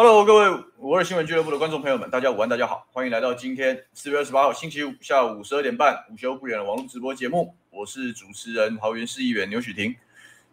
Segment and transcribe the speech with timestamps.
[0.00, 7.52] Hello，各位五二新闻俱乐部的观众朋友们，大家午安，大家好，欢迎来到今天四月二十八号星期五下午十二点半午休不远的网络直播节目。
[7.70, 9.92] 我是主持人桃园市议员牛煦庭。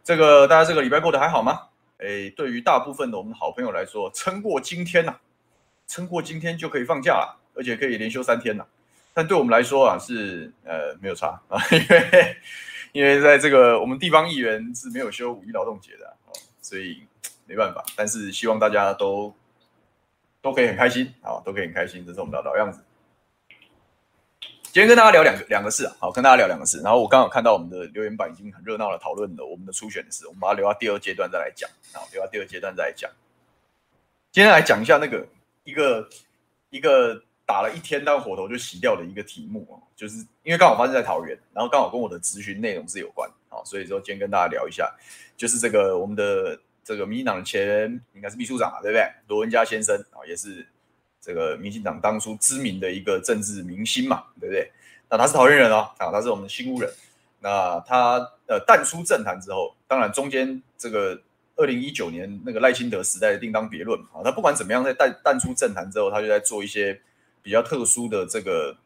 [0.04, 1.60] 这个大家这个礼拜过得还好吗？
[2.00, 5.22] 哎，对于大部分的我们的好朋友来说，撑过今天呐、啊，
[5.86, 8.68] 撑过今天就可以放假了，而且可以连休三天了。
[9.14, 12.38] 但对我们来说啊，是呃没有差啊， 因为
[12.94, 16.34] 因为在这个我们地方议员是没有休五一劳动节的啊，
[16.64, 17.04] 所以。
[17.48, 19.34] 没办法，但是希望大家都
[20.42, 22.82] 都可以很开心啊，都可以很开心，这是我们的老样子。
[24.64, 26.82] 今天跟大家聊两个两个事啊，好，跟大家聊两个事。
[26.82, 33.10] 然后我刚好看到我们的留言板已经很热闹的讨论了我们的初选的事，我们把它留到第二阶段再来讲啊，留到第二阶段再来讲。
[34.32, 35.26] 今天来讲一下那个
[35.64, 36.10] 一个
[36.72, 44.94] 一个打了一天但火头就熄掉的一个题目啊，就是因为刚好发生在桃园，然后刚好跟我的咨询内容是有关啊，所以说今天跟大家聊一下，
[45.38, 46.60] 就是这个我们的。
[46.86, 49.04] 这个民进党的前应该是秘书长嘛，对不对？
[49.28, 50.64] 罗文嘉先生啊，也是
[51.20, 54.72] 这个民进党当初知名的一个政治明星嘛，对不对？
[55.10, 56.88] 那他是桃园人哦，啊，他是我们的新屋人。
[57.40, 61.20] 那他呃淡出政坛之后，当然中间这个
[61.56, 64.22] 二零一九年那个赖清德时代的另当别论啊。
[64.24, 67.02] 他不管怎么样，在淡淡出政坛之后，他就在做一些
[67.42, 68.78] 比较特殊的这个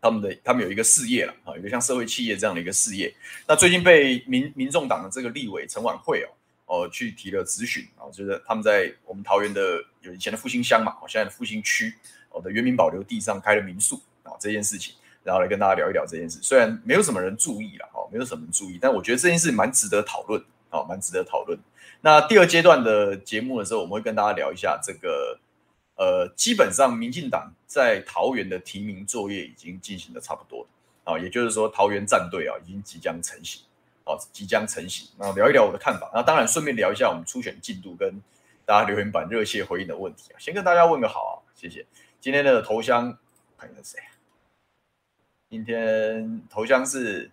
[0.00, 3.14] 他们的他们有一个事业了啊，有一个像社会企业这样的一个事业。
[3.46, 6.32] 那最近被民民众党的这个立委陈琬惠哦。
[6.68, 11.94] 哦，去提了咨询啊，就是他们在我们桃园的有以前的复兴乡嘛，哦，现在的复兴区
[12.28, 14.94] 哦的原民保留地上开了民宿啊，这件事情，
[15.24, 16.38] 然后来跟大家聊一聊这件事。
[16.42, 20.38] 虽然没有什么人注意了，哦，没有什么人注意，但我觉得这件事蛮值得讨论，
[20.70, 21.58] 哦，蛮值得讨论。
[22.02, 25.40] 那第二阶段的节目的时候，我们会跟大家聊一下这个，
[25.96, 30.68] 呃，基本上民进党在桃园的提名作业已经进行的差不多了，
[31.14, 33.62] 啊，也就是说桃园战队啊，已经即将成型。
[34.08, 35.06] 哦，即将成型。
[35.18, 36.10] 那聊一聊我的看法。
[36.14, 38.20] 那当然顺便聊一下我们初选进度跟
[38.64, 40.36] 大家留言板热切回应的问题啊。
[40.38, 41.84] 先跟大家问个好啊，谢谢。
[42.18, 43.16] 今天的头香
[43.58, 44.00] 看一下谁？
[45.50, 47.30] 今天头香是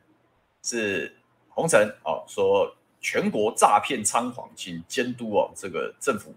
[0.64, 1.16] 是
[1.50, 6.36] 红尘哦，说全国诈骗猖狂，请监督哦，这个政府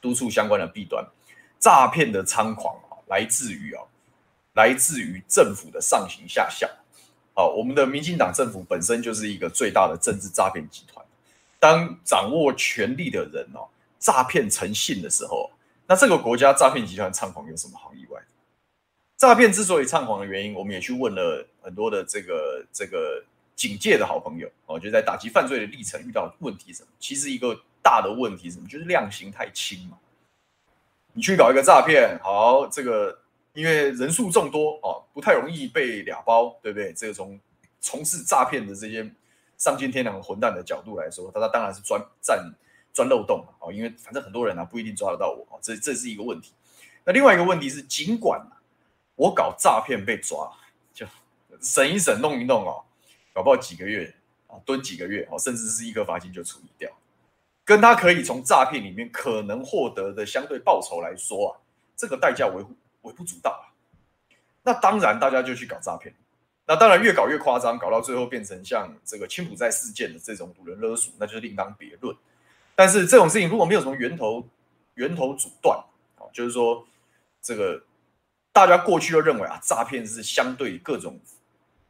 [0.00, 1.02] 督促相关的弊端。
[1.58, 3.82] 诈骗的猖狂啊，来自于啊，
[4.54, 6.68] 来自于政府的上行下效。
[7.32, 11.04] 好，我们的民进党政府本身就是一个最大的政治诈骗集团。
[11.58, 13.68] 当掌握权力的人哦，
[13.98, 15.50] 诈骗成性的时候，
[15.86, 18.20] 那这个国家诈骗集团猖狂有什么好意外？
[19.16, 23.22] 诈骗之所以猖狂的原因，我们也去问了很多的这个这个
[23.54, 26.88] 警界的好朋友哦，就在打击犯罪的历程遇到问题什么？
[26.98, 28.66] 其实一个大的问题什么？
[28.66, 29.98] 就是量刑太轻嘛。
[31.12, 33.18] 你去搞一个诈骗，好，这个。
[33.52, 36.92] 因为人数众多哦，不太容易被俩包，对不对？
[36.92, 37.38] 这个从
[37.80, 39.10] 从事诈骗的这些
[39.56, 42.52] 丧尽天良的混蛋的角度来说，他他当然是钻占
[42.92, 43.72] 钻漏洞哦。
[43.72, 46.52] 因为反正很多人啊不一定抓得到我，这这是一个问题。
[47.04, 48.40] 那另外一个问题是，尽管
[49.16, 50.50] 我搞诈骗被抓，
[50.94, 51.04] 就
[51.60, 52.84] 审一审弄一弄哦，
[53.32, 54.14] 搞不好几个月
[54.46, 56.88] 啊，蹲几个月哦，甚至是一个罚金就处理掉，
[57.64, 61.58] 跟他可以从诈骗里面可能获得的相对报酬来说啊，
[61.96, 62.72] 这个代价维护。
[63.02, 63.64] 微不足道啊，
[64.62, 66.14] 那当然大家就去搞诈骗，
[66.66, 72.16] 那当然越搞越夸张，搞到最后变成像这个柬埔寨事件的这种堵人勒索，那就是另当别论。
[72.74, 74.46] 但是这种事情如果没有从源头
[74.94, 75.78] 源头阻断
[76.16, 76.86] 啊，就是说
[77.42, 77.82] 这个
[78.52, 81.18] 大家过去都认为啊，诈骗是相对各种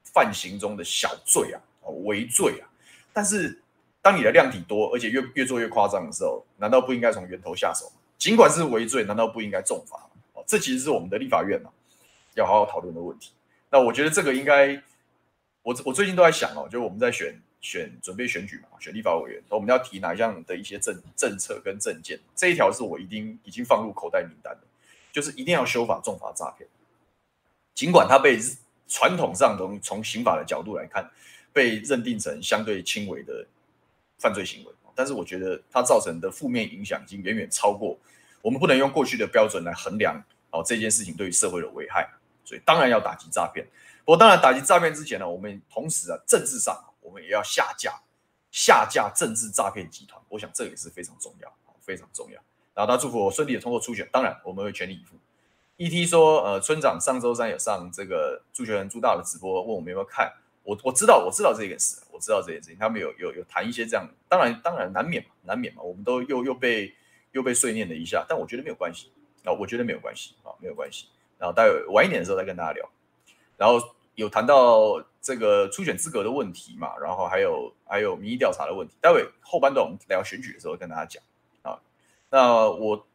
[0.04, 1.60] 犯行中的小罪啊，
[2.04, 2.68] 微罪啊。
[3.12, 3.60] 但是
[4.02, 7.92] 当你的量体多，而且越越做越夸张的时候，难道不应该从源头下手？
[8.16, 10.09] 尽管是违罪，难道不应该重罚？
[10.50, 11.70] 这其实是我们的立法院嘛
[12.34, 13.30] 要好好讨论的问题。
[13.70, 14.82] 那我觉得这个应该，
[15.62, 24.62] 我我最近都在想哦，就是我们在选选准备选举嘛，选立法委员，我们要提哪一项的一些政政策跟政见，这一条是我一定已经放入口袋名单的，
[25.12, 26.68] 就是一定要修法重罚诈骗。
[27.72, 28.36] 尽管它被
[28.88, 31.08] 传统上从从刑法的角度来看，
[31.52, 33.46] 被认定成相对轻微的
[34.18, 37.96] 犯罪行为，但是我觉得它造成的负面影响已经远远超过。
[38.42, 40.20] 我们不能用过去的标准来衡量
[40.50, 42.08] 哦，这件事情对于社会的危害，
[42.44, 43.66] 所以当然要打击诈骗。
[44.04, 48.00] 不过当然打击诈骗之前呢，我们同时啊，政治上我们也要下架
[48.50, 50.20] 下架政治诈骗集团。
[50.28, 52.40] 我想这也是非常重要，非常重要。
[52.74, 55.16] 然后他祝福我顺利的通过初选，当然我们会全力以赴。
[55.76, 60.32] ET 说，呃，村长上周三有上这个朱学恒朱大的直播，问我们有没有看。
[60.62, 66.94] 我我知道我知道这件事，我知道这件事情，他们有有有谈一些这样，当然当然难免嘛，难免嘛，我们都又又被。
[67.32, 69.12] 又被碎念了一下，但我觉得没有关系
[69.44, 71.08] 啊，我觉得没有关系啊，没有关系。
[71.38, 72.88] 然后待会晚一点的时候再跟大家聊。
[73.56, 73.78] 然后
[74.14, 78.94] 有谈到这个初选资格的问题嘛，然后还有还有民意调查的问题。
[79.00, 81.22] 待会后半段我们聊选举的时候跟大家讲
[81.62, 81.80] 啊。
[82.30, 83.06] 那我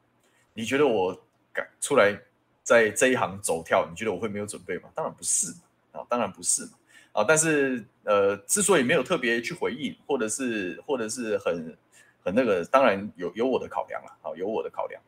[0.54, 1.16] 你觉得我
[1.54, 2.20] 敢出来
[2.64, 4.90] 在这一行走跳，你觉得我会没有准备吗？
[4.96, 5.54] 当然不是
[5.92, 6.72] 啊，当然不是嘛
[7.14, 7.24] 啊！
[7.26, 11.78] 但是呃，之所以没有特别去回应，或者是或者是很
[12.24, 15.02] 很那个，当然有有我的考量了啊，有我的考量。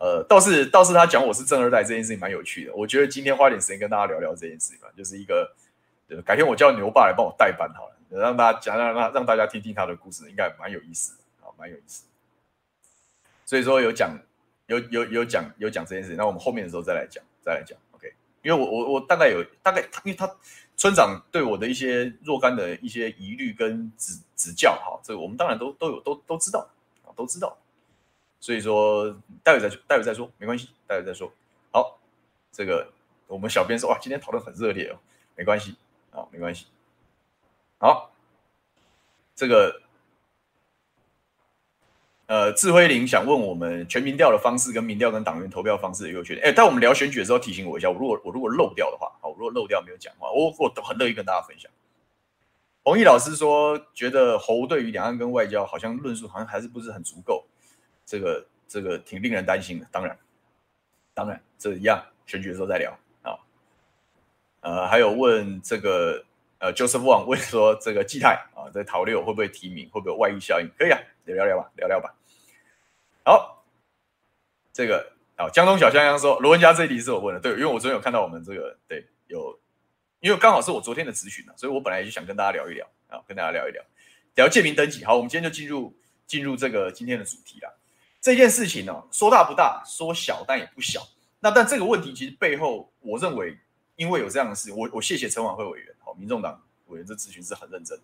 [0.00, 5.52] 呃，倒是倒是他讲我是正二代这件事情蛮有趣的，我觉得今天花点时间跟大家聊聊这件事情吧，就是一个，
[6.24, 12.04] 改天我叫牛爸来帮我代班好了，让大家讲让让让大家听听他的故事，应该蛮有意思的啊，蛮有意思。
[13.44, 14.16] 所以说有讲
[14.66, 18.12] 有有有讲有讲这件事情，那我们后面的时候再来讲再来讲，OK？
[18.42, 20.30] 因为我我我大概有大概，因为他
[20.76, 26.68] 村长对我的一些若干的一些疑虑跟指指教哈，这个我们当然都都有都都知道
[27.04, 27.58] 啊，都知道。
[28.40, 31.32] 所以说，待会再说，待会再说，没关系，待会再说。
[31.72, 31.98] 好，
[32.52, 32.90] 这个
[33.26, 34.98] 我们小编说，哇，今天讨论很热烈哦，
[35.36, 35.76] 没关系
[36.12, 36.66] 啊，没关系。
[37.78, 38.10] 好，
[39.34, 39.82] 这个
[42.26, 46.46] 呃，智慧林想问我们全民调的方式跟民调跟党员投票方式的优缺点。
[46.46, 51.70] 哎，但我们聊选举的时候提醒我一下，我如果我如果漏掉的话，好，我如果漏掉没有讲话，我我很乐意跟大家分享。
[52.84, 57.44] 弘毅老师说，觉得侯对于两岸跟外交好像论述好像还是不是很足够。
[58.08, 60.18] 这个这个挺令人担心的，当然，
[61.12, 63.36] 当然这一样，选举的时候再聊啊。
[64.60, 66.24] 呃，还有问这个
[66.56, 70.66] 呃，Joseph Wang 问说这个季泰啊，在桃六会不会提名，会不会有外溢效应？
[70.78, 72.14] 可以啊，聊聊吧，聊聊吧。
[73.26, 73.62] 好，
[74.72, 79.60] 这个好，江东小香香说罗文嘉这一题是我问的，对，因为我昨天有看到我们这个对有，
[80.20, 83.84] 因为刚好是我昨天的咨询，所以我本来就想跟大家聊一聊啊，跟大家聊一聊
[84.36, 85.04] 聊借名登记。
[85.04, 85.94] 好，我们今天就进入
[86.26, 87.74] 进入这个今天的主题了。
[88.20, 91.00] 这件事情呢、说大不大，说小但也不小。
[91.40, 93.56] 那但这个问题其实背后，我认为
[93.96, 97.98] 因为有这样的事，我我谢谢陈琬惠委员，好，民众党委员这咨询是很认真。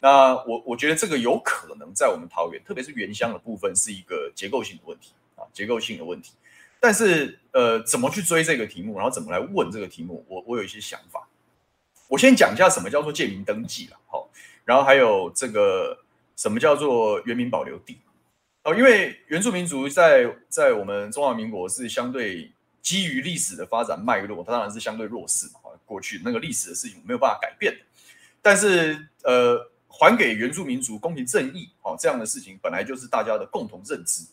[0.00, 6.32] 那我我觉得这个有可能在我们桃园，特别是原乡的部分，是一个结构性的问题啊，结构性的问题。
[6.78, 11.26] 但是呃，怎么去追这个题目，然后怎么来问这个题目，我我有一些想法。
[12.06, 14.28] 我先讲一下什么叫做借名登记了，好，
[14.66, 15.98] 然后还有这个
[16.36, 17.96] 什么叫做原民保留地。
[18.64, 25.60] 哦，因为原住民族在在我们中华民国是相对基于历史的发展脉络，它当然是相对弱势嘛。
[25.84, 27.76] 过去那个历史的事情没有办法改变，
[28.40, 34.24] 但是呃，还给原住民族公平正义，哦，这样的事情本来就是大家的共同认知，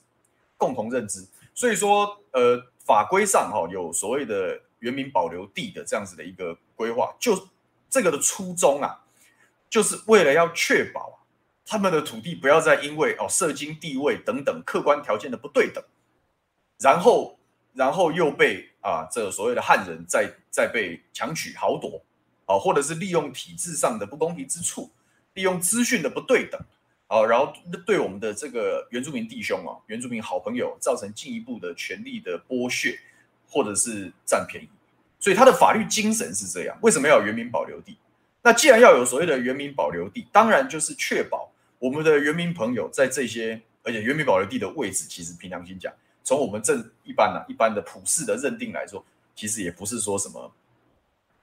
[0.56, 1.28] 共同认知。
[1.54, 7.50] 所以说，呃，法规上哈有所谓的原民保留地的这样子的一个规划，就
[7.90, 9.04] 这个的初衷啊，
[9.70, 11.21] 就是为了要确保。
[11.72, 15.82] 他们的土地不要再因为哦社经地位等等客观条件的不对等，
[16.82, 17.40] 然后
[17.74, 22.04] 然后又被啊这所谓的汉人再再被强取豪夺，
[22.46, 24.92] 啊或者是利用体制上的不公平之处，
[25.36, 26.60] 利用资讯的不对等，
[27.08, 27.54] 啊然后
[27.86, 33.00] 对我们的这个原住民弟兄啊原住民好朋友造成进一步的权利的剥削，
[33.48, 34.68] 或者是占便宜，
[35.22, 36.78] 所以他的法律精神是这样。
[36.82, 37.98] 为什么要有原民保留地？
[38.42, 41.50] 那既然要有所谓的原民保留地，当然就是确保。
[41.82, 45.92] 我们的原民朋友在这些，而且原民保留地的位置，其实凭良心讲，
[46.24, 49.04] 从我们正一般呢、啊，一般的普世的认定来说，
[49.36, 50.54] 其实也不是说什么，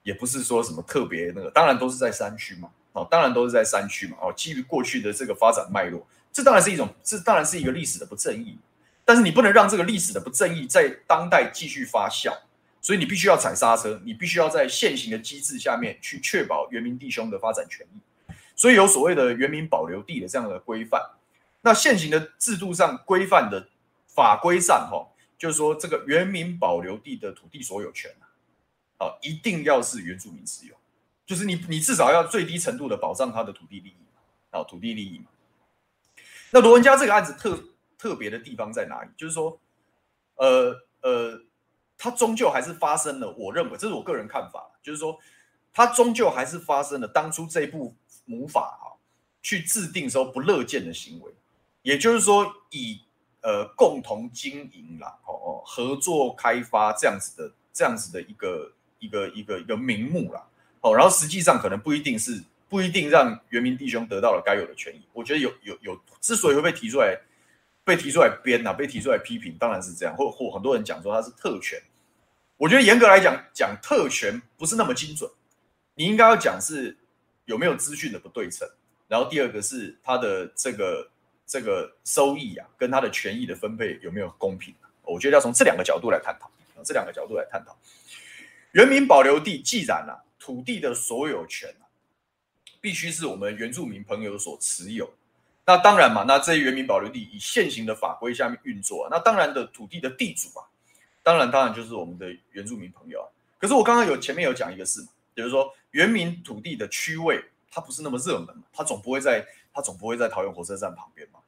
[0.05, 8.57] 也不是说什么特别那个，当然都是在山区嘛，哦，当然都是在山区嘛，哦，基于过去的这个发展脉络，这当然是一种，这当然是一个历史的不正义，
[9.05, 12.33] 但是你不能让这个历史的不正义在当代继续发酵，
[12.81, 17.99] 所以你必须要踩刹车，你必须要在现行的机制下面去确保原民弟兄的发展权益。
[18.59, 21.01] 所以有所谓的原民保留地的这样的规范，
[21.61, 23.69] 那现行的制度上规范的
[24.09, 25.07] 法规上，哈，
[25.39, 28.11] 就是说这个原民保留地的土地所有权
[28.97, 30.75] 啊，一定要是原住民持有，
[31.25, 33.97] 就是你你至少要最低程度的保障他的土地利益
[34.51, 35.27] 啊，土地利益嘛。
[36.51, 37.63] 那罗文嘉这个案子特
[37.97, 39.11] 特别的地方在哪里？
[39.17, 39.61] 就是说，
[40.35, 41.41] 呃呃，
[41.97, 45.17] 它终究还是发生了，我认为这是我个人看法，就是说，
[45.73, 47.95] 它终究还是发生了当初这部。
[48.29, 48.95] 母法啊，
[49.43, 51.33] 去制定时候不乐见的行为，
[51.81, 53.01] 也就是说以
[53.41, 60.47] 呃共同经营啦，哦哦合作开发这样子的这样子的一个一个一个一个名目啦，
[60.83, 65.01] 哦，然后实际上可能不一定是不一定让原民弟兄得到了该有的权益。
[65.15, 67.19] 我觉得有有有，之所以会被提出来
[67.85, 71.81] 被提出来编呐，被提出来批评，当然是这样，或或很多人讲说他是特权。
[72.59, 75.31] 我觉得严格来讲，讲特权不是那么精准，
[75.95, 76.99] 你应该要讲是。
[77.49, 78.69] 有没有资讯的不对称？
[79.09, 81.11] 然后第二个是他的这个
[81.47, 84.75] 这个收益啊，跟他的权益的分配有没有公平？
[85.03, 86.51] 我觉得要从这两个角度来探讨，
[86.85, 87.75] 这两个角度来探讨。
[88.73, 91.89] 原民保留地既然啊，土地的所有权啊，
[92.83, 95.11] 必须是我们原住民朋友所持有，
[95.65, 100.69] 那当然嘛，那这些原民保留地以现行的法规下面运作，那当然的土地的地主啊，
[101.23, 103.27] 当然当然就是我们的原住民朋友啊。
[103.59, 111.41] 可是我刚刚有前面有讲一个事嘛，就是说原民土地的区位它不是那么热门，它总不会在它总不会在桃园火车站旁边嘛，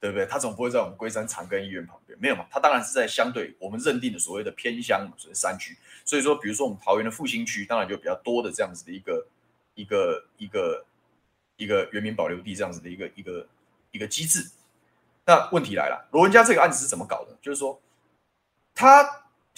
[0.00, 0.26] 对不对？
[0.26, 2.46] 它总不会在我们龟山长庚医院旁边，没有嘛？
[2.50, 5.76] 它当然是在相对我们认定的所谓的偏乡所谓山区。
[6.04, 9.26] 所以说，比如说我们桃园的复兴区，当然就比较多的这样子的一个
[9.74, 10.84] 一个一个
[11.56, 13.46] 一个原民保留地这样子的一个一个。
[13.90, 14.46] 一个机制，
[15.24, 17.34] 那问题来了，罗文家这个案子是怎么搞的？
[17.40, 17.80] 就是说，
[18.74, 19.02] 他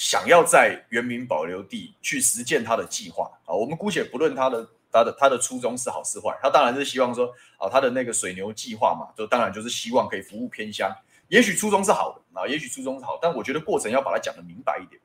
[0.00, 3.52] 想要在原民保留地去实践他的计划啊。
[3.52, 10.90] 我们姑且不论他的他的他的初衷是好是坏，他当然是希望说啊，他的那个水牛计划嘛，就当然就是希望可以服务偏乡。
[11.28, 14.98] 也许初衷是好的啊，也许初衷是好，但我觉得过程要把它讲得明白一点。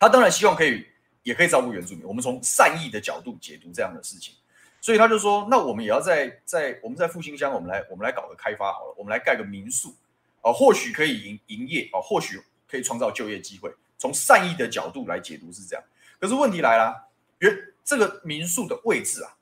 [0.00, 0.84] 他当然希望可以，
[1.22, 2.04] 也可以照顾原住民。
[2.04, 4.34] 我们从善意的角度解读这样的事情。
[4.80, 9.94] 所以他就说，那我们也要在在我们在复兴乡，我们来我们来搞个开发好了，我们来盖个民宿，
[10.42, 13.72] 啊，或许可以营营业，啊，或许可以创造就业机会。
[13.98, 15.84] 从善意的角度来解读是这样，
[16.18, 19.36] 可是问题来了，原这个民宿的位置啊，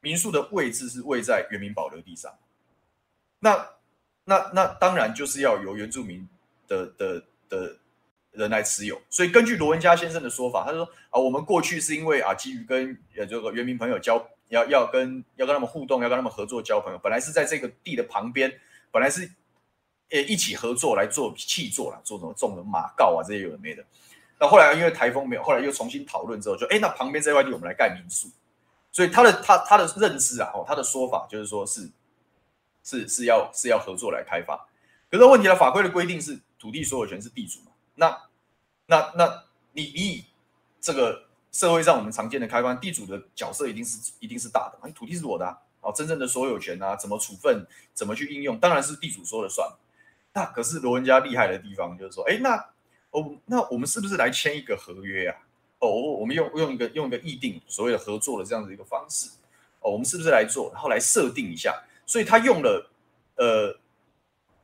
[0.00, 2.32] 民宿的位置是位在原民保留地上，
[3.40, 3.70] 那
[4.24, 6.28] 那那当然就是要由原住民
[6.68, 7.76] 的的的
[8.30, 9.00] 人来持有。
[9.10, 14.24] 所以根据罗文嘉先生的说法，他说啊，我们过去是因为啊，基于跟呃这个原民朋友交。
[14.48, 16.98] 要要跟要跟他们互动，要跟他们合作交朋友。
[16.98, 18.60] 本来是在这个地的旁边，
[18.92, 19.28] 本来是
[20.14, 23.84] 呃一起合作来做契作啦，做什么种的马告啊这些有的没的。
[24.38, 28.30] 那后来因为台风没有，后来又重新讨论之后就，哎那旁边这块地我们来盖民宿。
[28.90, 31.90] 所以他的他他的认知啊，哦他的说法就是说是
[32.82, 34.66] 是是要是要合作来开发。
[35.10, 37.72] 可是问题的法规的规定是土地所有权是地主嘛？
[37.96, 38.22] 那
[38.86, 40.24] 那那你你
[40.80, 41.24] 这个。
[41.54, 49.70] 社会上我们常见的开关地主的角色一定是一定是大的，土地是我的啊，哦，真正的所有权啊，怎么处分，怎么去应用，当然是地主说了算。
[50.34, 52.56] 那可是罗文家厉害的地方就是说，哎，那
[53.12, 55.36] 哦，那我们是不是来签一个合约啊？
[55.78, 59.30] 哦，我们用用一个用一个议定所谓的合作的这样的一个方式，
[59.80, 61.74] 哦，我们是不是来做，然后来设定一下？
[62.04, 62.90] 所以他用了
[63.36, 63.74] 呃，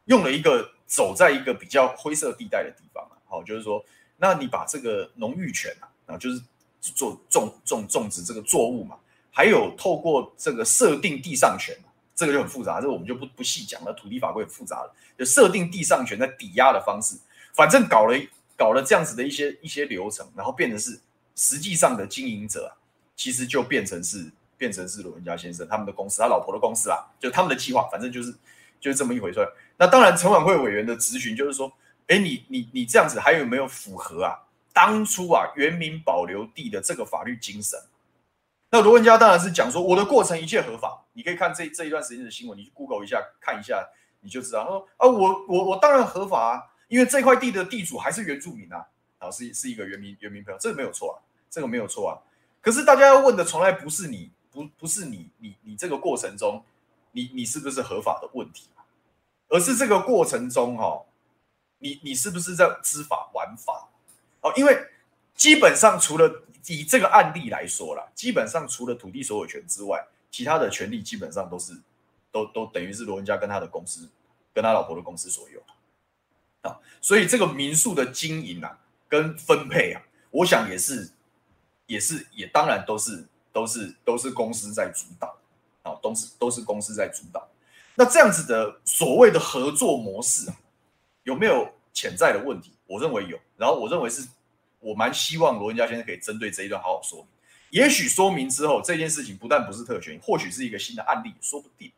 [0.05, 3.83] 用了一个走在一个比较灰色地带的地方啊，好，就是说，
[4.19, 6.43] 那你把这个农域权啊，啊，就是。
[6.83, 8.97] 做种种种植这个作物嘛，
[9.31, 11.77] 还有透过这个设定地上权，
[12.21, 13.95] 这个就很复杂，这个我们就不不细讲了。
[13.95, 17.17] 土地法规很复杂了，就设定地上权在抵押的方式，
[17.55, 18.15] 反正搞了
[18.59, 21.01] 搞了这样子的一些一些流程，然后变成是
[21.35, 22.77] 实际上的经营者啊，
[23.17, 28.31] 其实就变成是变成是罗文家先生他们的公司，他老婆的公司啦，就他们的计划，反正就是
[28.79, 29.41] 就是这么一回事。
[29.79, 31.73] 那当然，陈琬惠委员的咨询就是说，
[32.09, 34.37] 哎，你你你这样子还有没有符合啊？
[34.75, 37.81] 当初啊，原民保留地的这个法律精神，
[38.71, 41.05] 那罗文嘉当然是讲说我的过程一切合法。
[41.13, 43.85] 你可以看这这一段时间的新闻，你去 Google 一下看一下，
[44.21, 44.63] 你就知道。
[44.63, 48.87] 他说啊，我我我当然合法啊，因为这块地的地主还是原住民啊，
[49.19, 51.17] 啊是是一个原民原民朋友，这个没有错啊，
[51.51, 52.15] 这个没有错啊。
[52.61, 56.65] 可是大家要问的从来不是你不不是你你你这个过程中
[57.11, 58.69] 你你是不是合法的问题，
[59.49, 61.07] 而是这个过程中哈、哦，
[61.79, 63.89] 你你是不是在知法玩法？
[64.43, 64.87] 哦，因为
[65.35, 71.73] 基本上除了以这个案例来说啦，基本上除了土地所有权之外，其他的权利基本上都是
[72.31, 74.09] 都都等于是罗文家跟他的公司
[74.53, 75.63] 跟他老婆的公司所有
[76.63, 81.11] 啊，所以这个民宿的经营啊跟分配啊，我想也是
[81.87, 85.37] 也是也当然都是都是都是公司在主导
[85.83, 87.49] 啊，都是都是公司在主导。
[87.97, 90.57] 那这样子的所谓的合作模式啊，
[91.25, 92.73] 有没有潜在的问题？
[92.87, 94.27] 我认为有，然后我认为是，
[94.81, 97.29] 我蛮希望罗文嘉先生可以针对这一段好好说明。
[97.71, 101.93] 也许说明之后，这件事情不但不是特权，或许是一个新的案例，说不定。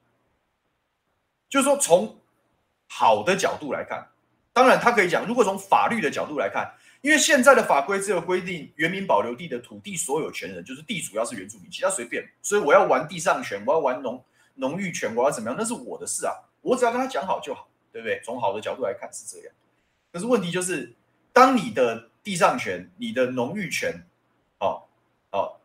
[1.48, 2.14] 就是说，从
[2.88, 4.06] 好的角度来看，
[4.52, 6.70] 当然他可以讲，如果从法律的角度来看，
[7.00, 12.22] 因为现在的法规只有规定原民保留地的土地所有权人就是地主要是原住民，其他随便。
[12.42, 14.22] 所以我要玩地上权，我要玩农
[14.54, 18.20] 农域权，我要怎么样，那是我的事啊，我只要跟他讲好就好，对不对？
[18.22, 19.54] 从好的角度来看是这样。
[20.12, 20.92] 可是问题就是，
[21.32, 23.94] 当你的地上权、你的农域权，
[24.60, 24.82] 哦
[25.32, 25.56] 哦，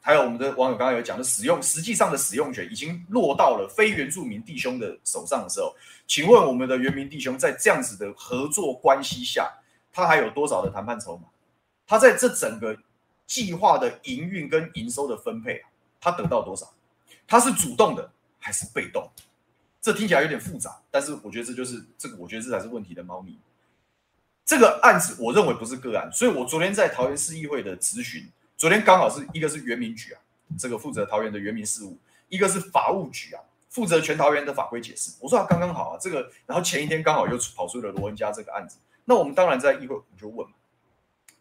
[0.00, 5.74] 还有我们的网友刚刚有讲的使用，实际上的使用权已经落到了非原住民弟兄的手上的时候，
[6.06, 9.52] 请问我们的原民弟兄在这样子的合作关系下，
[9.92, 11.24] 他还有多少的谈判筹码？
[11.86, 12.76] 他在这整个
[13.26, 15.68] 计划的营运跟营收的分配啊，
[16.00, 16.72] 他得到多少？
[17.26, 19.10] 他是主动的还是被动？
[19.80, 23.38] 这听起来有点复杂，但是我觉得这就是这个，我觉得这才是问题的猫腻。
[24.48, 30.20] 这个案子我认为不是个案，所以我昨天在桃园市议会的质询，昨天刚好是一个是原民局啊，
[30.58, 31.98] 这个负责桃园的原民事务，
[32.30, 35.12] 一个是法务局啊，负责全桃园的法规解释。
[35.20, 40.54] 我说啊，刚刚好啊，这个，然后前一天刚好又跑出了罗文家这个案子，那我们当然在议会我就问嘛，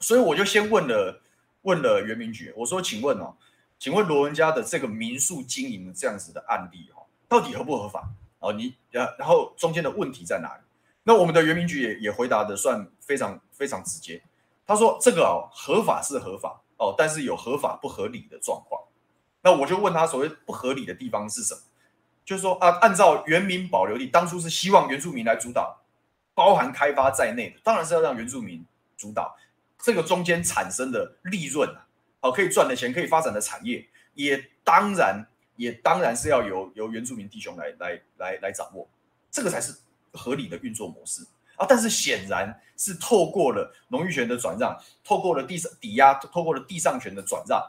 [0.02, 1.22] 所以我就先问了
[1.62, 3.34] 问了原民局，我说，请问哦，
[3.80, 8.10] 请问罗文家的这个民宿经营这样子的案例哦，到底合不合法？
[8.40, 10.67] 哦，你然然后中间的问题在哪里？
[11.08, 14.22] 那我们的原民局也也回答的算非常非常直接，
[14.66, 18.84] 他说这个哦合法是合法哦，但是有合法不合理的状况。
[19.42, 21.62] 那我就问他所谓不合理的地方是什么？
[22.26, 25.80] 就是说啊，按照原民保留地当初是希望原住民来主导，
[26.34, 28.66] 包含开发在内的，当然是要让原住民
[28.98, 29.34] 主导。
[29.82, 31.88] 这个中间产生的利润啊，
[32.20, 38.90] 好可以赚的钱，可以发展的产业，也当然也当然是要由由原住民弟兄来来来来掌握，
[39.32, 39.74] 这个才是。
[40.18, 41.22] 合理的运作模式
[41.56, 47.64] 啊，但是显然是透过了农域权的转让，透过了地上抵押，透过了地上权的转让，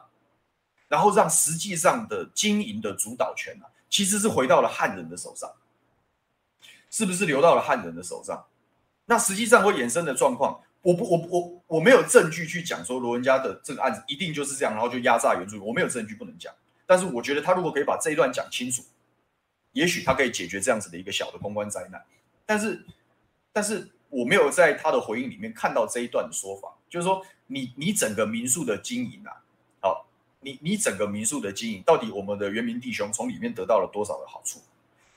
[0.89, 5.51] 然后让实际上的经营的主导权啊，其实是回到了汉人的手上，
[6.91, 8.45] 是不是流到了汉人的手上？
[9.07, 16.53] 那实际上会衍生的状况，我不，我我我没有证据去讲说罗文家的这个案子一定就是这样，然后就压榨原住民，我没有证据不能讲。
[16.85, 18.83] 但是我觉得他如果可以把这一段讲清楚，
[19.73, 22.03] 也许他可以解决这样子的一个小的公关灾难。
[22.49, 22.83] 但是，
[23.53, 29.37] 但是我没有在他的回应里面看到这一段的说法，就是说你，你整个民宿的经营啊，
[29.83, 30.07] 好，
[30.41, 34.61] 你你整个民宿的经营，到底我们的原民弟兄从里面得到了多少的好处？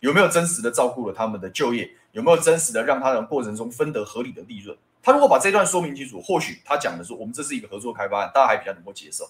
[0.02, 1.90] 有没有真实的照顾了他们的就业？
[2.12, 4.78] 有没有真实的让他的过程中分得合理的利润？
[5.02, 9.30] 他如果把这段说明清楚，或许他讲的是我们这是一个合作开发案，大家还比较能够接受。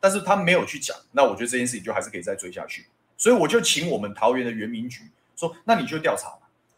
[0.00, 2.86] 但是他没有去讲，那我觉得这件事情就还是可以再追下去。
[3.18, 5.02] 所以我就请我们桃园的原民局
[5.36, 6.32] 说，那你就调查。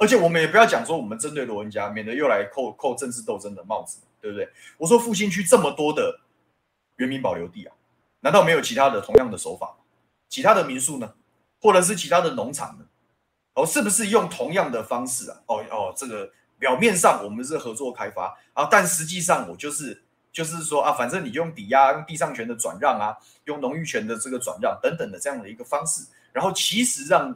[0.05, 4.47] 而且我们也不要讲说我们针对罗文家，免得又来扣扣政治斗争的帽子，对不对？
[4.77, 6.21] 我说复兴区这么多的
[6.97, 7.75] 原民保留地啊，
[8.21, 9.75] 难道没有其他的同样的手法？
[10.29, 11.11] 其他的民宿呢，
[11.59, 12.85] 或者是其他的农场呢？
[13.55, 15.39] 哦，是不是用同样的方式啊？
[15.47, 27.35] 哦哦，这个表面上我们是合作开发啊，但实际上我就是就是说啊，反正你用抵押、用地上权的转让啊，用农域权的这个转让等等的这样的一个方式，然后其实让。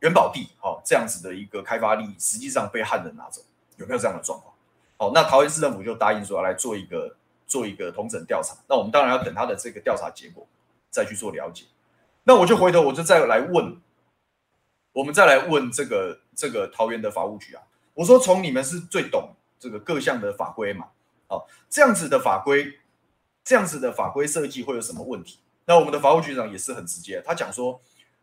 [0.00, 3.42] 元宝地，哦，这样子的一个开发利益，实际上被汉人拿走，
[3.76, 4.54] 有没有这样的状况？
[4.96, 10.46] 哦，那桃园市政府就答应说要来做一个做一个同整调查，那我们当然要等他的这个调查结果
[10.90, 11.64] 再去做了解。
[12.24, 13.80] 那我就回头，我就再来问，
[14.92, 17.62] 我们再来问这个这个桃园的法务局啊，
[17.94, 20.88] 我说从你们是最懂这个各项的法规嘛，
[21.28, 22.78] 哦，这样子的法规，
[23.42, 25.40] 这样子的法规设计会有什么问题？
[25.64, 27.80] 那我们的法务局长也是很直接，他讲说，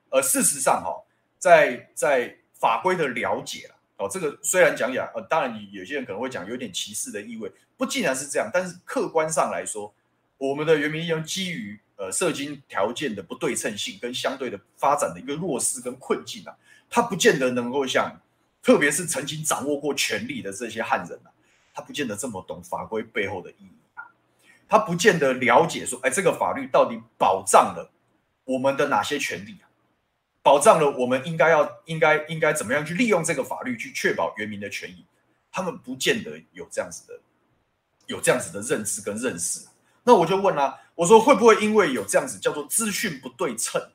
[0.09, 1.05] 呃，事实上哈、哦。
[1.39, 9.93] 在在法规的了解啊哦，这个虽然讲讲，呃，当然你有些人可能会讲有点歧视的意味，不竟然是这样，但是客观上来说，
[10.37, 16.55] 我们的原民用基于呃社经条件的不对称性跟相对的发展的一个弱势跟困境啊，
[16.89, 18.21] 他不见得能够像，
[18.61, 21.33] 特别是曾经掌握过权力的这些汉人啊，
[21.73, 24.05] 他不见得这么懂法规背后的意义啊，
[24.67, 27.91] 他不见得了解说，哎，这个法律到底保障了
[28.43, 29.66] 我们的哪些权利啊？
[30.47, 35.03] 保障了我们应该要应该应该怎么样去利用这个法律去确保原民的权益，
[35.51, 37.19] 他们不见得有这样子的
[38.05, 39.67] 有这样子的认知跟认识。
[40.05, 43.91] 那我就问啦、啊，我说会不会因为有这样子叫做资讯不对称，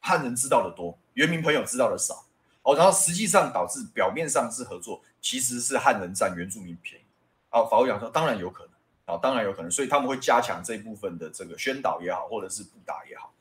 [0.00, 2.26] 汉人知道的多，原民朋友知道的少，
[2.62, 7.04] 哦，然后实际上导致表面上是合作，其实是汉人占原住民便宜。
[7.50, 13.32] 啊，法务讲说当然有可能，啊，当然有可能，所以他们会加强这一部分的这个宣导也好，或者是布达也好。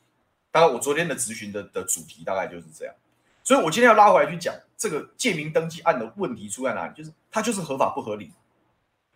[0.58, 2.96] 大概我昨天的咨询的的主题大概就是这样，
[3.43, 8.34] 所以我今天要拉回来去讲这个借名登记案的问题出在哪里，就是它就是合法不合理。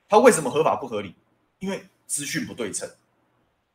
[0.08, 1.16] 它为什么合法不合理？
[1.58, 2.88] 因为资讯不对称，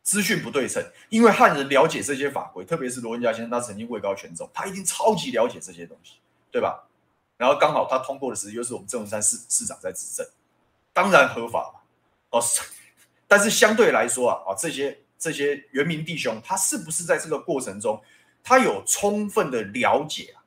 [0.04, 0.80] 资讯不对称。
[1.08, 6.18] 因为汉人了解这些法规，特别是罗文家先生，他曾经位高权重，他一定超级了解这些东西，
[6.52, 6.86] 对吧？
[7.36, 10.24] 然后刚好他通过的时候又是我们郑文山市市长在执政，
[10.92, 11.82] 当然合法。
[12.30, 12.40] 哦，
[13.26, 14.96] 但是相对来说啊，啊这些。
[15.18, 18.00] 这些原民弟兄，他是不是在这个过程中，
[18.44, 20.44] 他有充分的了解啊？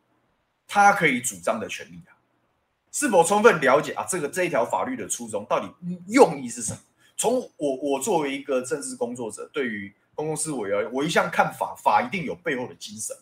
[0.67, 2.13] 他可以主张的权利啊？
[2.91, 4.05] 是否充分了解啊？
[4.07, 5.67] 这个这一条法律的初衷到底
[6.07, 6.79] 用意是什么？
[7.17, 13.15] 从我我作为一个政治工作者，对于公共事务委员，我一向看法，法一定有背后的精神，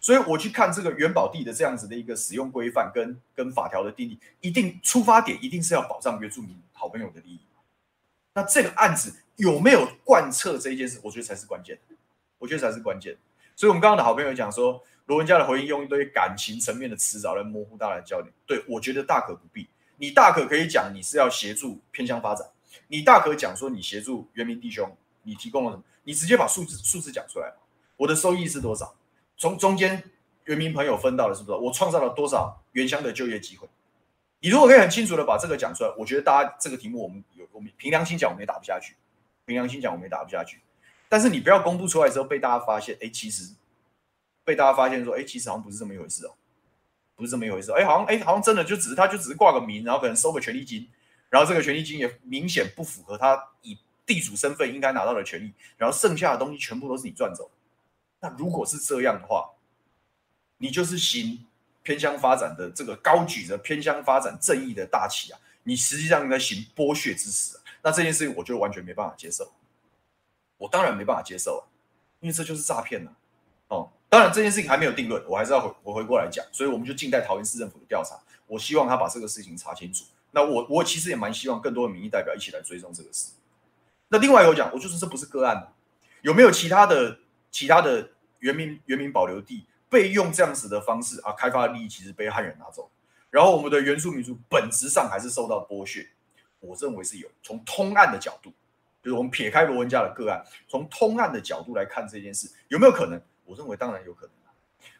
[0.00, 7.40] 所以我去看这个原保地的这样子的一个使用规范跟跟法条的定义，一定出发点一定是要保障原住民好朋友的利益。
[8.34, 9.14] 那这个案子。
[9.38, 11.00] 有没有贯彻这一件事？
[11.02, 11.78] 我觉得才是关键。
[12.38, 13.16] 我觉得才是关键。
[13.56, 18.32] 所以，我们刚刚的好朋友讲说，罗文家的回应用一堆感情层面的词藻来模糊大家的焦点。
[18.46, 19.68] 对，我觉得大可不必。
[19.96, 22.46] 你大可可以讲你是要协助偏乡发展，
[22.86, 25.82] 你大可讲说你协助原民弟兄，你提供了什么？
[26.04, 27.52] 你直接把数字数字讲出来。
[27.96, 28.94] 我的收益是多少？
[29.36, 30.02] 从中间
[30.44, 31.58] 原民朋友分到了，是不是？
[31.58, 33.68] 我创造了多少原乡的就业机会？
[34.40, 38.94] 你如果可以很清楚的把这个讲出来，我觉得大家这个题目我们有，我们凭良心讲，我们也打不下去。
[39.48, 40.60] 凭良心讲，我们也打不下去。
[41.08, 43.54] 但是你不要公布出来之后被大家发现，哎，其实
[44.44, 46.34] 被大家发现说，哎，其实好像不是这么一回事哦，
[47.16, 47.72] 不是这么一回事。
[47.72, 50.86] 哎，好像哎，好像真的就只是他就只是挂个名，然后可能收个权利金，
[51.30, 57.50] 然后这个权利金也明显不符合他以地主身份应该拿到的权利，然后剩下的东西全部都是你赚走。
[58.20, 59.50] 那如果是这样的话，
[60.58, 61.46] 你就是行
[61.82, 65.40] 偏乡发展的这个高举着偏乡发展正义的大旗啊！
[65.62, 67.57] 你实际上在行剥削之实！
[67.82, 69.52] 那这件事情我就完全没办法接受，
[70.56, 71.62] 我当然没办法接受啊，
[72.20, 73.12] 因为这就是诈骗了
[73.68, 73.90] 哦。
[74.08, 78.18] 当然这件事情还没有定论，我还是要回我回过来讲，所以我们就静待桃园市政府的调查。
[78.46, 80.04] 我希望他把这个事情查清楚。
[80.30, 83.32] 那我我其实也蛮希望更多的民意代表一起来追踪这个事。
[84.08, 85.72] 那另外有讲，我就说这不是个案，
[86.22, 87.18] 有没有其他的
[87.50, 89.64] 其他的原民原民保留地？
[89.90, 92.90] 被用这样子的方式啊，开发利益其实被汉人拿走，
[93.30, 96.06] 然后我们的原住民族本质上还是受到剥削。
[96.60, 98.50] 我认为是有从通案的角度，
[99.02, 103.20] 就是我们撇开罗文家的个案，从通案的角度来看这件事有没有可能？
[103.44, 104.32] 我认为当然有可能。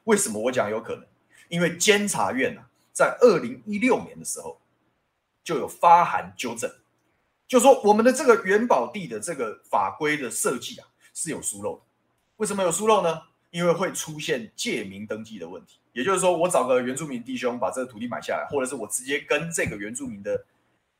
[0.04, 1.04] 为什么我讲有可能？
[1.48, 4.60] 因为监察院啊，在二零一六年的时候
[5.44, 6.70] 就有发函纠正，
[7.46, 11.82] 就说我们的这个原保地的这个法规的设计啊是有疏漏的。
[12.36, 13.22] 为什么有疏漏呢？
[13.50, 20.44] 因为会出现借名登记的问题，也就是说，我找个原住民弟兄把这个土地买下来，或者是我直接跟这个原住民的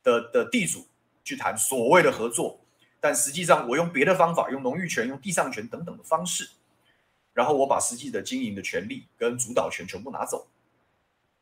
[0.09, 0.87] 的的地主
[1.23, 2.59] 去谈所谓的合作，
[2.99, 6.49] 但实际上我用别的方法，用农域权、用地上权等等的方式，
[7.33, 10.47] 然后我把实际的经营的权利跟主导权全部拿走，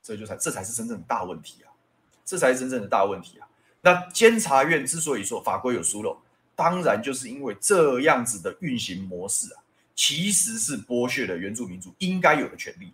[0.03, 1.71] 这就才这才是真正的大问题啊！
[2.25, 3.47] 这才是真正的大问题啊！
[3.81, 6.17] 那监察院之所以说法规有疏漏，
[6.55, 9.63] 当然就是因为这样子的运行模式啊。
[9.95, 12.93] 其实是剥削了原住民族应该有的权利，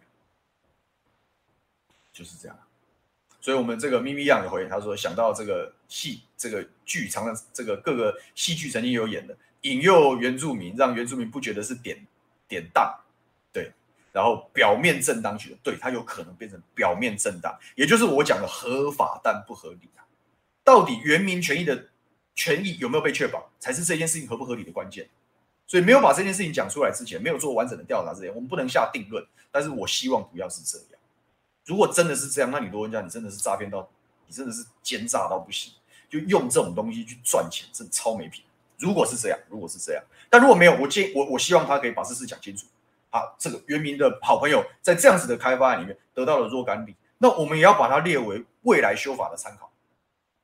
[2.14, 2.58] 就是这样。
[3.44, 12.08] 所以，我们这个咪咪样的回应，他说想到这个戏，这个剧，常常这个各个戏剧曾经有演的，引诱原住民，让原住民不觉得是典
[12.48, 12.98] 典当，
[13.52, 13.70] 对，
[14.14, 20.08] 然后表面正当觉得对，他有可能变成表面正当，也就是我讲的合法但不合理啊。
[20.64, 21.90] 到底原民权益的
[22.36, 25.10] 权益有没有被确保，才是这件事情合不合理的关键。
[25.68, 29.22] 所以没有把这件事情讲出来之前，没有做完整的调查之前，我们不能下定论。
[29.52, 30.93] 但是我希望不要是这样。
[31.66, 33.90] 如果真的是这样，那你罗文家，你真的是诈骗到，
[34.28, 35.74] 你真的是奸诈到不行，
[36.10, 38.44] 就用这种东西去赚钱，真的超没品。
[38.78, 42.66] 如果是这样，如果是这样，但如果没有，我建我我希望他可以把这事讲清楚。
[43.12, 49.72] 啊，这个原民的好朋友在这样子的开发案里面得到了若干利，那我们也要把它列为未来修法的参考，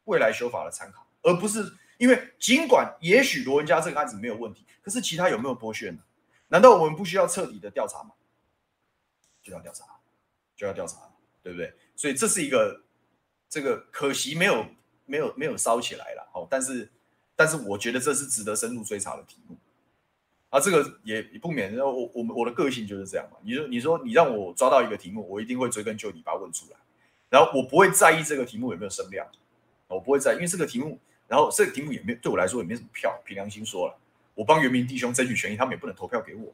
[0.04, 4.68] 未来修法的参考，而不是因为尽管也许罗文家这个案子没有问题。
[4.84, 5.98] 可是其他有没有剥削呢？
[6.50, 8.12] 难道我们不需要彻底的调查吗？
[9.42, 9.86] 就要调查，
[10.56, 11.09] 就要调查，
[11.42, 11.74] 对不对？
[11.96, 12.82] 所以这是一个
[13.50, 14.66] 这个可惜没有
[15.06, 16.48] 没有没有烧起来了哦。
[16.50, 16.90] 但是
[17.36, 19.58] 但是我觉得这是值得深入追查的题目
[20.50, 20.60] 啊。
[20.60, 23.38] 这个也不免，我我我的个性就是这样嘛。
[23.44, 26.78] 你说你说你让我抓到一个题目，我一定会追根究底把它问出来，
[27.30, 29.28] 然后我不会在意这个题目有没有声量，
[29.88, 33.98] 我不会在意，因为这个题目，然后这个题目也没对我来说也没什么票，凭良心说了。
[34.36, 36.54] 我帮原民弟兄争取权益，他们也不能投票给我，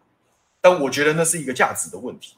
[0.60, 2.36] 但我觉得那是一个价值的问题，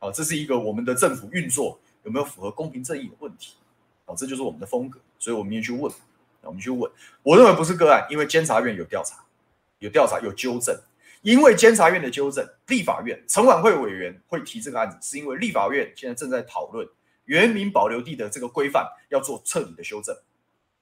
[0.00, 3.54] 啊，这是一个我们的政府运作有没有符合公平正义的问题，
[4.06, 5.92] 啊，这就是我们的风格，所以我们也去问，
[6.42, 6.90] 我们去问，
[7.22, 9.22] 我认为不是个案，因为监察院有调查，
[9.78, 10.74] 有调查有纠正，
[11.22, 16.88] 因为监察院的纠正，立法院陈琬惠委员会提这个案子，是因为立法院现在正在讨论
[17.26, 20.16] 原民保留地的这个规范要做彻底的修正。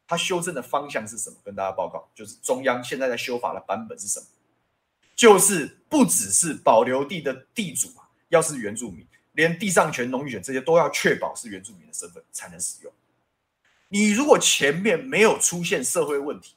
[0.07, 1.37] 它修正的方向是什么？
[1.45, 4.27] 跟大家报告，就是中央现在在修法的版本是什么？
[5.15, 12.93] 就是不只是保留地的地主啊，要是原住民，连地上权、农域权这些都要确保是原住民的身份才能使用。
[13.89, 16.55] 你如果前面没有出现社会问题，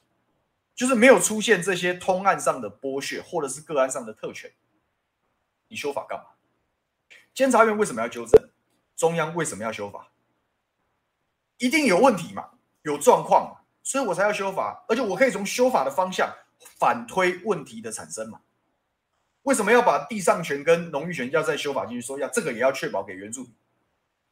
[0.74, 4.50] 就是没有出现这些通案上的剥削或者是个案上的特权，
[5.68, 6.24] 你修法干嘛？
[7.34, 8.50] 监察院为什么要纠正？
[8.96, 10.12] 中央为什么要修法？
[11.58, 12.50] 一定有问题嘛？
[12.82, 16.30] 有状况嘛，所以我才要修法，而且我可以从修法的方向
[16.78, 18.40] 反推问题的产生嘛。
[19.42, 22.06] 为什么要把地上权跟农域权要再修法进去？
[22.06, 23.52] 说一下这个也要确保给原住民，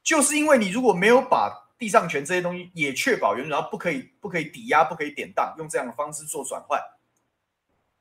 [0.03, 6.81] 就是因为你如果没有把地上权这些东西也确保原住民，然后不可以不可以抵押，不可以典当，用这样的方式做转换，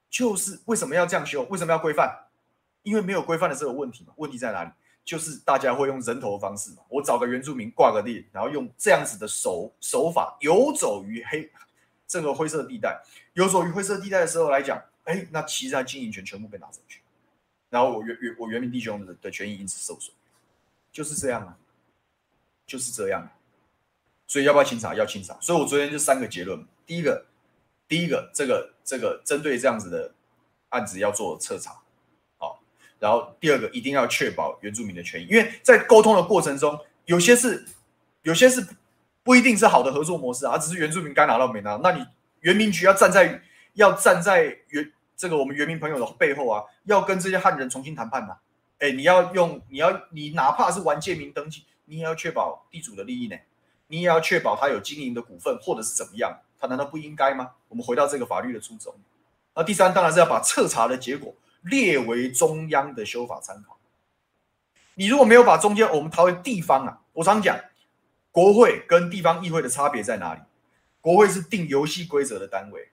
[0.10, 1.44] 就是为什么要这样修？
[1.50, 2.26] 为什么要规范？
[2.84, 4.14] 因为没有规范的这个问题嘛。
[4.18, 4.72] 问题在哪里？
[5.06, 11.50] 就是大家会用人头的方式嘛，我找个原住民挂个地，然后用这样子的手手法游走于黑
[12.06, 13.02] 这个灰色地带，
[13.34, 16.99] 游走于灰色地带的时候来讲，哎，那其实他经营权全部被拿走去，
[17.70, 20.12] 然后我原原我原民弟兄的的权益因此受损，
[20.92, 21.58] 就是这样啊，
[22.66, 23.32] 就是这样啊。
[24.28, 24.94] 所以要不要清查？
[24.94, 25.38] 要清查。
[25.42, 27.26] 所以我昨天就三个结论：第一个，
[27.88, 30.14] 第一个，这个这个针对这样子的
[30.70, 31.80] 案子要做彻查，
[32.38, 32.62] 好。
[33.00, 37.66] 然后第二个，一定要确保原住民的权益，因为在沟通的过程中，有些是
[38.22, 38.68] 有些是
[39.24, 41.82] 不一定是好的合作模式啊，只是原住民该拿到没拿到。
[41.84, 42.06] 那你
[42.42, 43.42] 原民局要站在
[43.74, 48.40] 要站在原这个我们原民朋友的背后啊，要跟这些汉人重新谈判呐、啊。
[48.80, 53.36] 哎，你要用你要你哪怕是玩借名登记，你也要确保地主的利益呢。
[53.88, 56.40] 你也要确保他有经营的股份，或者是怎么样？
[56.58, 57.52] 他难道不应该吗？
[57.68, 58.96] 我们回到这个法律的初衷。
[59.56, 63.78] 那第三，当然是要把彻查的结果列为中央的修法参考。
[64.94, 67.60] 你如果没有把中间，我们讨论地方啊，我常讲，
[68.32, 70.40] 国会跟地方议会的差别在哪里？
[71.02, 72.88] 国会是定游戏规则的单位，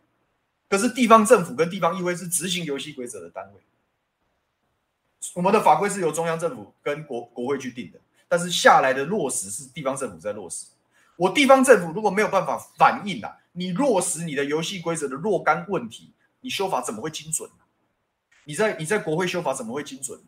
[0.69, 3.61] 可是地方政府跟地方议会是执行游戏规则的单位。
[5.35, 7.99] 我们的法规是由中央政府跟国国会去定的，
[8.29, 10.67] 但是下来的落实是地方政府在落实。
[11.17, 17.65] 我地方政府如果没有办法反映啊，你落实你的游戏规则的若干问题，你修法怎么会精准呢？
[18.45, 20.21] 你在你在国会修法怎么会精准？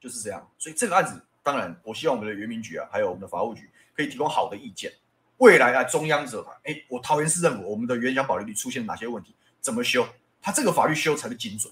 [0.00, 0.50] 就是这样。
[0.58, 4.92] 所以这个案子，当然我希望我们的原民局啊，还有我们的法务局可以提供好的意见。
[5.40, 10.08] 未来啊，中央者啊，哎，我桃园市政府我们的原乡保留地出现哪些问题，怎么修？
[10.40, 11.70] 他这个法律修才是精准。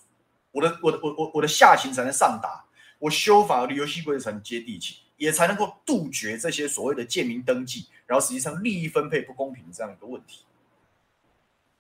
[0.51, 2.65] 我的我的我我我的下情才能上达，
[2.99, 4.99] 我修法的游戏规则才能接地气。
[5.19, 10.45] 也才能够杜绝这些所谓的借名登记，然后实际上利益分配不公平这样一个问题，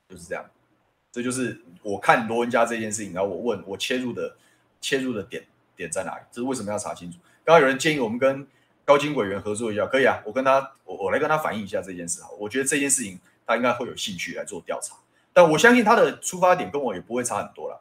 [0.08, 0.44] 就是这样。
[1.12, 4.36] 这就是我看罗文家这件事情，然后我问我切入的
[4.80, 5.46] 切入的点
[5.76, 6.24] 点在哪里？
[6.32, 7.18] 这是为什么要查清楚？
[7.44, 8.44] 刚刚有人建议我们跟
[8.88, 12.22] 高金委员合作一下，可以啊，我跟他我我来跟他反映一下这件事。
[12.22, 14.96] 哈，我觉得这件事情他应该会有兴趣来做调查，
[15.34, 17.78] 但我相信他的出发点跟我也不会差很多了。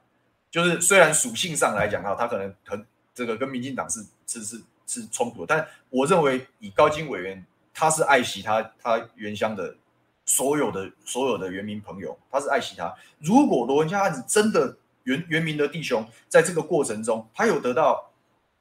[0.51, 4.61] 就是虽然属性上来讲哈，他可能很这个跟民进党是是是。
[4.89, 9.75] 是冲突，但我认为以高金委员，他是爱惜他他原乡的
[10.23, 12.95] 所有的所有的原民朋友，他是爱惜他。
[13.19, 18.09] 如果罗文嘉案子真的原原民的弟兄在这个过程中，他有得到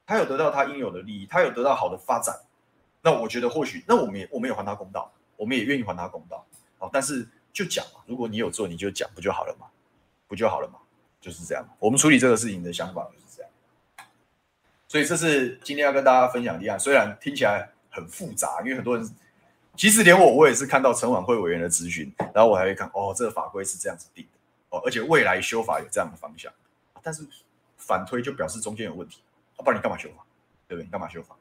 [0.07, 2.39] 他有得到他应有的利益，他有得到好的发展，
[3.03, 6.47] 那我觉得或许那我们也我们也还他公道，我们也愿意还他公道。
[6.79, 9.67] 好，但是就讲嘛，如果你有做，你就讲不就好了嘛？
[10.29, 10.79] 不就好了嘛？
[11.21, 11.69] 就是这样。
[11.79, 13.51] 我们处理这个事情的想法就是这样。
[14.87, 19.11] 所以这是今天要跟大家分享的立案，虽然听起来很复杂，因为很多人
[19.75, 24.31] 其实连我我也是看到陈琬惠委员的咨询，然后我还会看哦，这个法规是这样子定的
[24.77, 26.53] 哦，而且未来修法有这样的方向，
[27.03, 27.27] 但是
[27.77, 29.21] 反推就表示中间有问题，
[29.65, 30.25] 不然你干嘛修法？
[30.69, 30.85] 对不对？
[30.85, 31.37] 你干嘛修法？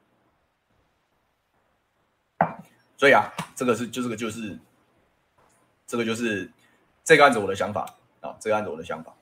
[2.96, 4.58] 所以啊，这个是就这个就是
[5.86, 6.50] 这个就是
[7.04, 9.14] 这个案子我的想法啊，这个案子我的想法。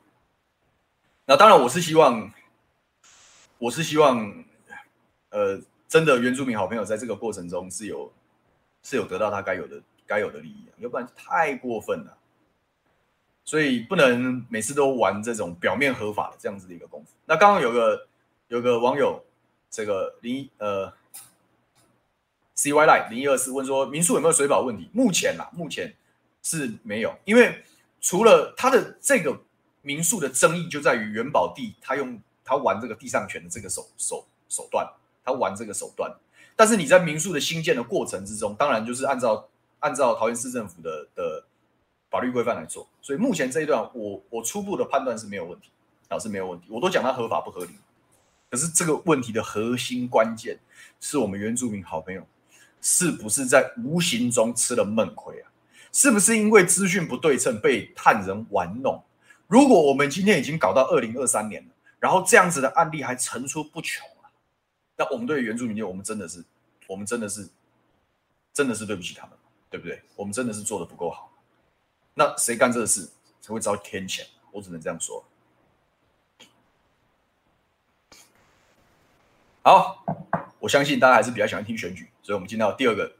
[1.24, 2.32] 那当然我是希望。
[3.56, 4.44] 我是希望，
[5.30, 8.12] 呃，真的原住民好朋友在这个过程中是有
[8.82, 12.18] 是有得到他该有的该有的利益，要不然太过分了。
[13.44, 17.12] 所以不能每次都玩这种表面合法的这样子的一个功夫。
[17.24, 18.06] 那刚刚有个
[18.54, 19.24] 有个网友，
[19.68, 20.92] 这个零呃
[22.54, 24.88] C Y Line 零一二四问说，民宿有没有水保问题？
[24.92, 25.92] 目前啦，目前
[26.40, 27.64] 是没有，因为
[28.00, 29.36] 除了他的这个
[29.82, 32.20] 民宿的争议就在于元宝地，他用。
[32.46, 34.86] 他玩这个地上权的这个手手手段，
[35.24, 36.14] 他玩这个手段，
[36.54, 39.48] 但是你在民宿的新建的过程之中，当然就是按照
[39.80, 41.42] 按照桃园市政府的的
[42.10, 45.70] 法律规范来做，所以目前这一段我我初步的判断是没有问题，
[46.10, 47.70] 啊是没有问题，我都讲它合法不合理，
[48.50, 50.58] 可是这个问题的核心关键
[51.00, 52.26] 是我们原住民好朋友
[52.80, 55.50] 是不是在无形中吃了闷亏啊？
[55.92, 59.02] 是不是因为资讯不对称被汉人玩弄？
[59.46, 61.68] 如果我们今天已经搞到二零二三年了。
[62.00, 64.28] 然后这样子的案例还层出不穷啊！
[64.94, 66.44] 那我们对原住民，我们真的是，
[66.86, 67.48] 我们真的是，
[68.52, 69.32] 真的是对不起他们，
[69.70, 70.02] 对不对？
[70.14, 71.32] 我们真的是做的不够好。
[72.12, 73.08] 那谁干这事
[73.40, 74.20] 才会遭天谴？
[74.52, 75.24] 我只能这样说。
[79.66, 80.04] 好，
[80.58, 83.10] 我相信大家还是比较喜欢听选举，所以我们进到第二个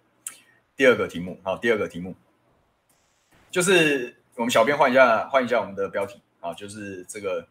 [0.76, 1.40] 第二个题目。
[1.42, 2.14] 好，第二个题目
[3.50, 7.48] 就是我们小编换一下换一下我们的标题啊，就是这个。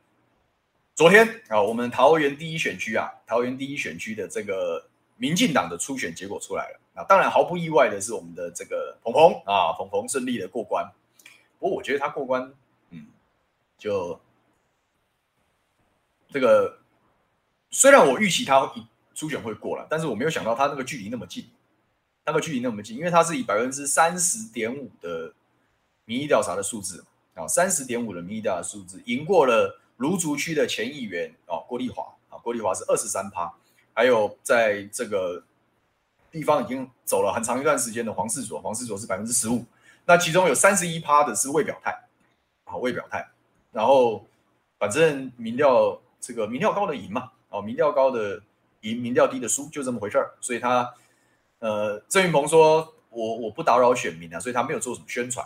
[0.93, 6.79] 昨天啊，我们桃园第一选区啊，桃园第一选区的这个民进党的初选结果出来了。
[6.93, 10.87] 那当然毫不意外的是，我们的这个鹏鹏啊，鹏鹏顺利的过关。
[11.57, 12.53] 不过我觉得他过关，
[12.91, 13.07] 嗯，
[13.75, 14.21] 就
[16.29, 16.77] 这个
[17.73, 18.71] 虽然我预期他
[19.15, 21.49] 初选会过了，但是我没有想到他那个距离那么近，
[22.23, 25.33] 那个距离那么近，因为他是以百分之三十点五的
[26.05, 29.79] 民意调查的数字啊，三十点五的民意调查数字赢过了。
[29.97, 33.53] 芦竹区的前议员啊，郭丽华啊，郭丽华是二十三趴，
[33.93, 35.41] 还有在这个
[36.31, 39.63] 地方已经走了很长一段时间的黄世佐，黄世佐是百分之十五，
[40.05, 41.91] 那其中有三十一趴的是未表态，
[42.65, 43.29] 啊，未表态，
[43.71, 44.25] 然后
[44.79, 48.41] 反正民调这个民调高的赢嘛，哦，民调高的
[48.81, 50.91] 赢，民调低的输，就这么回事儿，所以他
[51.59, 55.45] 呃，郑云鹏说我我不打扰选民啊，所以他没有做什么宣传。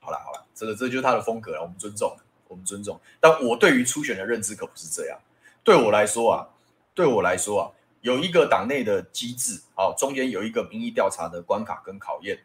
[0.00, 2.16] 好了好了，这个这就是他的风格了，我们尊重，
[2.48, 2.98] 我们尊重。
[3.20, 5.18] 但我对于初选的认知可不是这样。
[5.62, 6.48] 对我来说啊，
[6.94, 7.64] 对我来说啊，
[8.00, 12.40] 有一个党内的机制，好，中间有一个民意调查的关卡跟考验。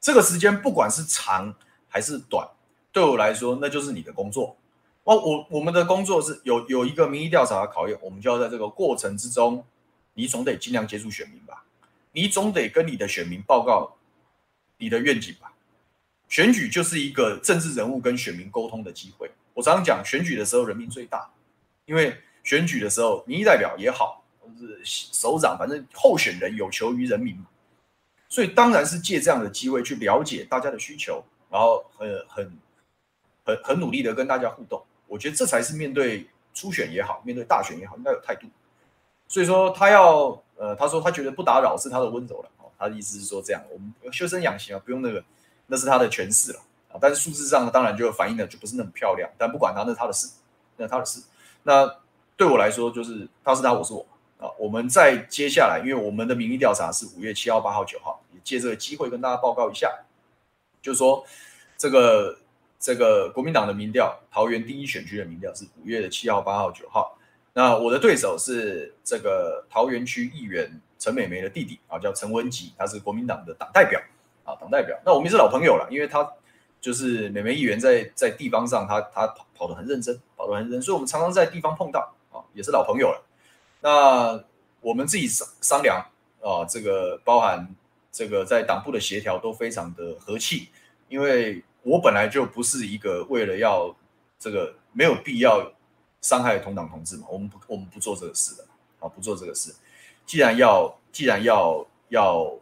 [0.00, 1.54] 这个时间不管是长
[1.88, 2.46] 还是短，
[2.92, 4.54] 对我来说那就是你的工作。
[5.06, 9.64] 哦，我我们的工作是有有一个民意调查的考验，我们就要在这个过程之中，
[10.14, 11.64] 你总得尽量接触选民吧，
[12.10, 13.96] 你总得跟你的选民报告
[14.78, 15.52] 你的愿景吧。
[16.28, 19.30] 选举就是一个政治人物跟选民沟通的机会。
[19.54, 21.30] 我常常讲，选举的时候人民最大，
[21.84, 27.46] 因为选举的时候民意代表也好，或是首长，反正候选人有求于人民嘛，
[28.28, 32.58] 所以当然是借这样的机会去了解大家的需求，然后很很
[33.44, 34.84] 很很努力的跟大家互动。
[35.06, 38.46] 我觉得这才是面对初选也好，面对大选也好，应该有态度。
[39.28, 42.50] 所以说他要呃，他说他觉得不打扰是他的温柔了。
[42.58, 45.22] 哦，他的意思是说这样，我们修身养性啊，不用那个。
[45.68, 46.60] 那是他的诠释了
[46.92, 49.28] 啊，但是数字上，当然就反映的就不是那么漂亮。
[49.36, 50.28] 但不管他，那是他的事，
[50.76, 51.20] 那他的事。
[51.64, 51.92] 那
[52.36, 54.06] 对我来说，就是他是他，我是我
[54.38, 54.46] 啊。
[54.60, 59.92] 我们在接下来，因为我们的民意调查是五月七号、八号、九号，也借这个机会跟大家报告一下，
[60.80, 61.26] 就是说
[61.76, 62.38] 这个
[62.78, 67.16] 这个国民党的民调，桃园第一选区的民调是五月的七号、八号、九号。
[67.52, 74.00] 那我的对手是这个桃园区议员陈美眉的弟弟啊，叫陈文吉，他是国民党的党代表。
[74.44, 76.24] 啊，党代表，那我们是老朋友了，因为他
[76.80, 83.26] 就是美眉议员在在地方上他，他他跑跑得很认真，跑得很认真，所以我们常常在地方碰到啊，也是老朋友了。
[83.80, 84.40] 那
[84.80, 85.96] 我们自己商商量
[86.40, 87.74] 啊，这个包含
[88.12, 90.68] 这个在党部的协调都非常的和气，
[91.08, 93.94] 因为我本来就不是一个为了要
[94.38, 95.72] 这个没有必要
[96.20, 98.64] 伤害同党同志嘛，我们不我们不做这个事的
[98.98, 99.74] 啊，不做这个事。
[100.26, 102.58] 既然要既然要要。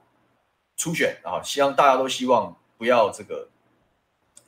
[0.76, 3.48] 初选啊，希望大家都希望不要这个，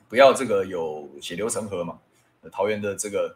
[0.09, 1.97] 不要这个有血流成河嘛。
[2.51, 3.33] 桃园的这个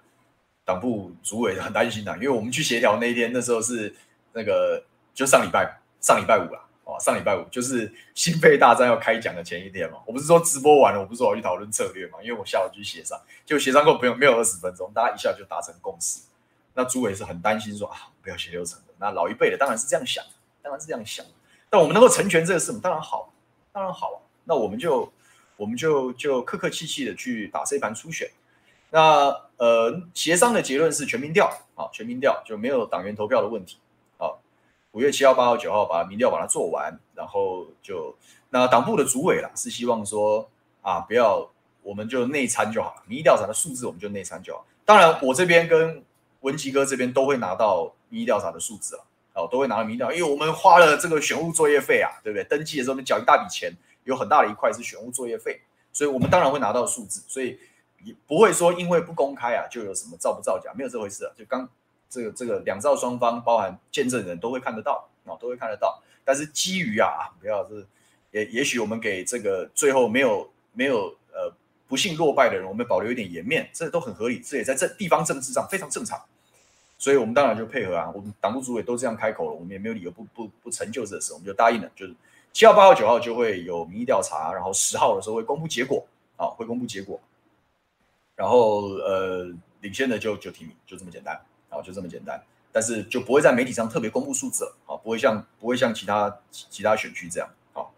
[0.66, 3.96] 党部主委很担心的，因为我们去协调那一天，那时候是
[4.34, 4.84] 那个
[5.14, 10.00] 就上礼拜上礼拜五了哦，上礼拜五就是心肺大战要开讲的前一天嘛。
[10.06, 16.22] 我不是说直播完了，我不是说我去讨论策略嘛，因为我下午去协商，就协商过没有没有二十分钟，大家一下就达成共识。
[16.74, 18.94] 那朱伟是很担心说啊，不要写流成河。
[18.98, 20.24] 那老一辈的当然是这样想，
[20.62, 21.26] 当然是这样想。
[21.70, 23.34] 但我们能够成全这个事，当然好，
[23.72, 24.18] 当然好啊。
[24.44, 25.12] 那我们就，
[25.58, 28.30] 我们就就客客气气的去打这盘初选。
[28.90, 33.78] 那呃，协商的结论是全民调啊，全民调就没有党员投票的问题。
[34.92, 38.16] 五月七号、八号、九号把民调把它做完，然后就
[38.50, 40.50] 那党部的主委啦是希望说
[40.82, 41.50] 啊，不要
[41.82, 44.66] 我们就内参就好了，民意调查的数字我们就内参就好。
[44.86, 46.04] 当然，我这边跟
[46.42, 49.06] 文吉哥这边都会拿到民意调查的数字了。
[49.34, 52.44] 哦，都会拿到民调，因为我们花了这个选务作业费啊，对不对？
[52.44, 53.72] 登记的时候我们缴一大笔钱，
[54.04, 55.62] 有很大的一块是选务作业费，
[55.94, 57.58] 所以我们当然会拿到数字，所以
[58.04, 61.32] 也不会说因为不公开啊，就有什么造不造假，没有这回事啊。
[61.38, 61.66] 就刚
[62.12, 66.00] 这个这个两造双方，包含见证人都会看得到啊，都会看得到。
[66.26, 67.84] 但是基于啊，不要是
[68.32, 71.52] 也也许我们给这个最后没有没有呃
[71.88, 76.22] 不幸落败的人，我们保留一点颜面，这都很合理，这也在这地方政治上非常正常。
[76.98, 82.14] 所以我们当然就配合啊，我们党部主委都这样开口了，我们也没有理由不不不成就这事，我们就答应了，就是
[82.54, 86.06] 七号、八号、九号就会有民意调查，然后十号的时候会公布结果，
[86.38, 87.20] 啊，会公布结果，
[88.36, 91.42] 然后呃，领先的就就提名，就这么简单，
[91.82, 97.94] 就这么简单，但是就不会在媒体上特别公布数字了，啊，不会像不会像其他其他选区这样，好，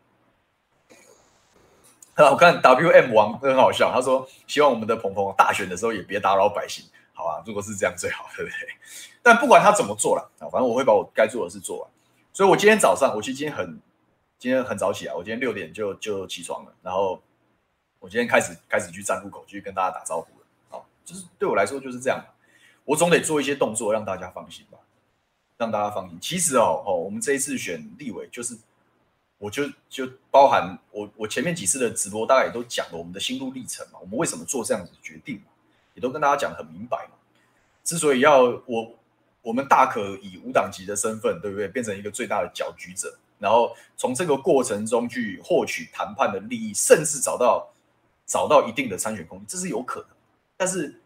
[2.31, 6.85] 我看 WM 王很好笑，他说希望我们的鹏鹏大选的时候也别打扰百姓。
[7.15, 8.57] 好啊，如果是这样最好，对不对？
[9.21, 11.87] 但不管他怎么做了啊，反正我会把我该做的事做完。
[12.33, 13.79] 所以我今天早上，我其实今天很
[14.39, 17.21] 今天很早起来，我今天六点就就起床了，然后
[17.99, 20.45] 我今天开始开始去站路口，去跟大家打招呼了。
[20.69, 22.19] 好，就是对我来说就是这样，
[22.85, 24.77] 我总得做一些动作让大家放心吧，
[25.57, 26.17] 让大家放心。
[26.19, 28.57] 其实哦哦，我们这一次选立委，就是
[29.37, 35.43] 我就就包含我我前面几次的直播，大概也都讲了我们的心路历程嘛，我们为什么做这样子的决定嘛。
[35.95, 37.15] 也都跟大家讲得很明白嘛。
[37.83, 38.95] 之所以要我，
[39.43, 41.67] 我们大可以无党籍的身份，对不对？
[41.67, 47.69] 变成一个最大的搅局者，然后从这个过程中去获取谈判的利益，甚至找到
[48.25, 50.09] 找到一定的参选空间，这是有可能。
[50.57, 50.99] 但是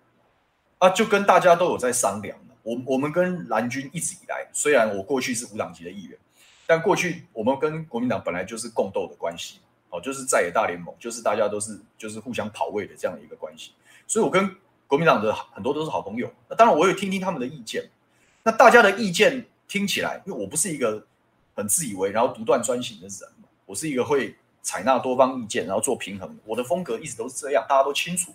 [0.80, 6.17] 啊，就跟大家都有在商量的，我我们跟蓝军一直以来，虽然我过去是无党籍的议员，
[6.65, 9.59] 但过去我们跟国民党本来就是共斗的关系，
[9.89, 13.71] 哦，就是在野大联盟，就是大家都是就是互相跑位的这样的一个关系，
[14.05, 14.55] 所以我跟
[14.86, 16.32] 国民党的很多都是好朋友。
[16.47, 17.89] 那当然，我也听听他们的意见。
[18.43, 21.05] 那大家的意见听起来，因为我不是一个
[21.55, 23.30] 很自以为然后独断专行的人，
[23.65, 26.38] 我是一个会采纳多方意见，然后做平衡。
[26.45, 28.32] 我的风格一直都是这样，大家都清楚。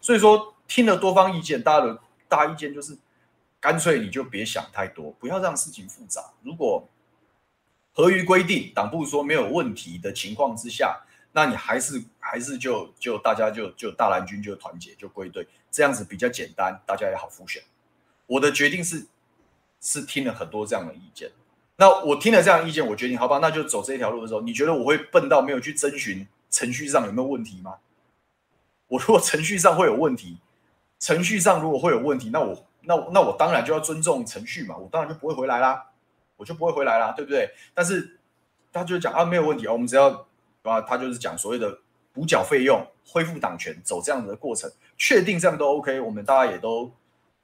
[0.00, 2.96] 所以说，听了多方意见，大家的大意见就是，
[3.60, 6.32] 干脆你就别想太多，不要让事情复杂。
[6.42, 6.88] 如果
[7.92, 11.00] 合于规定，党部说没有问题的情况之下，
[11.32, 17.62] 那你还是还是就就大家就就大蓝军就团结就归队，这样子比较简单，大家也好复选。
[18.26, 19.06] 我的决定是
[19.80, 21.30] 是听了很多这样的意见。
[21.76, 27.78] 那我听了这样的意见，我决定好吧，那就走这条路的时候，你觉得我会笨到没有去征询程序上有没有问题吗？
[28.88, 30.38] 我如果程序上会有问题，
[31.04, 35.90] 程序上如果会有问题，那我那那我当然就要尊重程序嘛，我当然就不会回来啦，
[36.36, 37.50] 我就不会回来啦，对不对？
[37.74, 38.18] 但是
[38.72, 40.26] 他就讲啊，没有问题啊，我们只要
[40.62, 41.78] 啊，他就是讲所谓的
[42.12, 46.90] 补缴费用、恢复党权，走这样的过程，确定这样都 OK，我们大家也都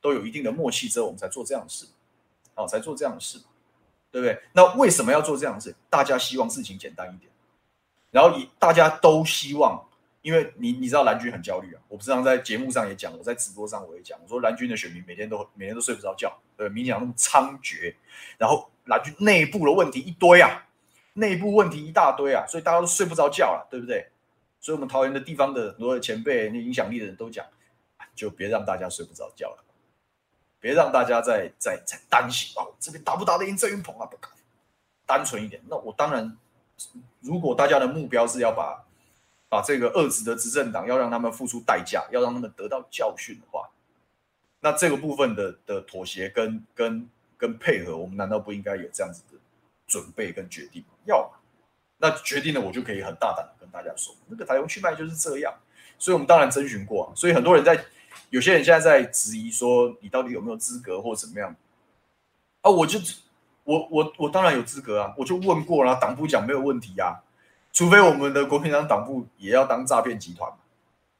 [0.01, 1.87] 都有一定的默契之后，我们才做这样的事，
[2.55, 3.41] 哦，才做这样的事。
[4.13, 4.43] 对不对？
[4.55, 5.73] 那为什么要做这样的事？
[5.89, 7.31] 大家希望事情简单一点，
[8.11, 9.87] 然后以大家都希望，
[10.23, 11.81] 因为你你知道蓝军很焦虑啊。
[11.89, 17.95] 我不是常在节目上也讲，我在直播上我也讲，我说蓝军的选民每天都每天都睡不着觉，对，民进党那么猖獗，
[18.39, 20.67] 然后蓝军内部的问题一堆啊，
[21.15, 24.09] 内部问题一大堆啊，所以大家都睡不着觉了，对不对？
[24.61, 27.47] 所以我们桃园的地方的很多的前辈、那影响力的人都讲，
[28.15, 29.65] 就别让大家睡不着觉了。
[30.63, 34.05] 别让大家再再再担心哦，这边打不打得赢郑云鹏啊？
[34.05, 34.45] 不可能，
[35.07, 35.63] 单纯一点。
[35.67, 36.37] 那我当然，
[37.21, 38.85] 如果大家的目标是要把
[39.51, 43.69] 把这个恶质的执政党要让他们付出代价，要让他们得到教训的话，
[44.61, 49.39] 那这个部分的的妥协跟跟跟配合，我们难道不应该有这样子的
[49.87, 50.95] 准备跟决定吗？
[51.05, 51.39] 要嘛，
[51.99, 55.53] 那决定了，我就可以很大胆的跟大家说，那个台湾去脉就是这样。
[55.99, 57.85] 所以我们当然征询过啊，所以很多人在。
[58.31, 61.55] 有些人现在在质疑说，你到底有没有资格或怎么样
[62.61, 62.71] 啊？
[62.71, 63.01] 我就
[63.65, 65.13] 我我我当然有资格啊！
[65.17, 67.19] 我就问过了，党部讲没有问题啊，
[67.73, 70.51] 除非我们的国民党党部也要当诈骗集团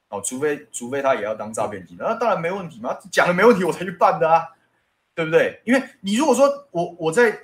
[0.09, 4.47] 哦，除非除非他也要当诈骗集团，那当然没问题嘛，讲了没问题我才去办的啊，
[5.15, 5.61] 对不对？
[5.65, 7.39] 因为你如果说我我在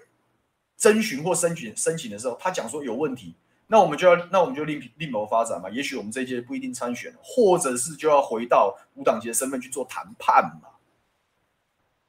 [0.77, 3.35] 征询或申请申请的时候，他讲说有问题。
[3.69, 5.69] 那我们就要，那我们就另另谋发展嘛。
[5.69, 10.69] 也许我们这一届不一定参选，或者是就要回到无党籍的身份去做谈判嘛，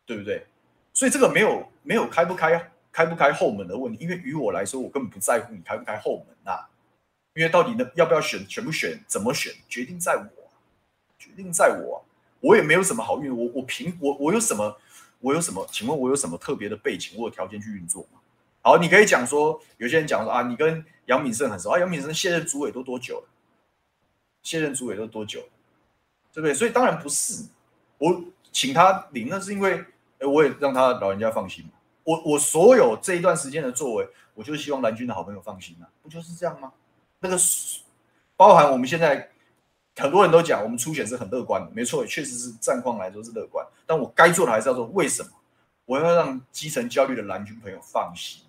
[0.06, 0.46] 对不对？
[0.92, 6.68] 所以这个没有没有开不开开不开后门的问题，因为于我来说，我根本不在乎你开不开后门呐、啊。
[7.38, 10.50] 因为到底呢，要不要选，选不选，怎么选，决定在我，
[11.16, 12.04] 决定在我，
[12.40, 14.76] 我也没有什么好运，我我凭我我有什么，
[15.20, 15.64] 我有什么？
[15.70, 18.18] 请问我有什么特别的背景或条件去运作吗？
[18.60, 23.28] 好，你可以讲说，有些人讲说啊，你跟杨敏胜很熟啊，杨敏胜现任主委都多久了？
[24.42, 25.48] 现任主委都多久了？
[26.32, 26.52] 对不对？
[26.52, 27.44] 所以当然不是，
[27.98, 28.20] 我
[28.50, 29.84] 请他领，那是因为，
[30.18, 31.64] 我也让他老人家放心。
[32.02, 36.72] 我我所有这一段时间的作为，我就希望蓝军的好朋友放心啊，不就是这样吗？
[37.20, 37.36] 那个
[38.36, 39.28] 包含我们现在
[39.96, 43.66] 很多人都讲，我们初选是很乐观的，没错，确实是战况来说是乐观。
[43.86, 45.30] 但我该做的还是要做，为什么？
[45.84, 48.42] 我要让基层焦虑的蓝军朋友放心。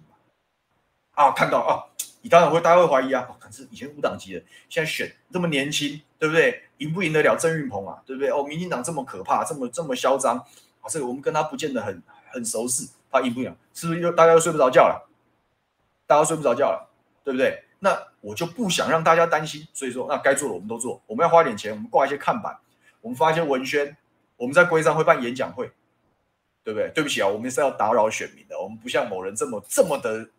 [1.11, 1.84] 啊，看到啊，
[2.22, 3.28] 你当然会，大家会怀疑啊。
[3.39, 6.63] 可是以前五党籍的，现在选这么年轻，对不对？
[6.78, 8.01] 赢不赢得了郑运鹏啊？
[8.05, 8.30] 对不对？
[8.30, 10.88] 哦，民进党这么可怕，这么这么嚣张啊！
[10.88, 12.01] 这个我们跟他不见得很
[12.32, 13.53] 很熟识，他赢不赢？
[13.74, 15.09] 是不是又大家又睡不着觉了？
[16.05, 16.89] 大家睡不着觉了，
[17.24, 17.63] 对不对？
[17.80, 21.01] 那我就不想让大家担心，所以说，那该做的我们都做。
[21.07, 22.57] 我们要花点钱，我们挂一些看板，
[23.01, 23.95] 我们发一些文宣，
[24.38, 25.71] 我们在规章会办演讲会，
[26.63, 26.91] 对不对？
[26.93, 30.30] 对不起啊，我们是要打扰选民的，我们不像某人这么这么的。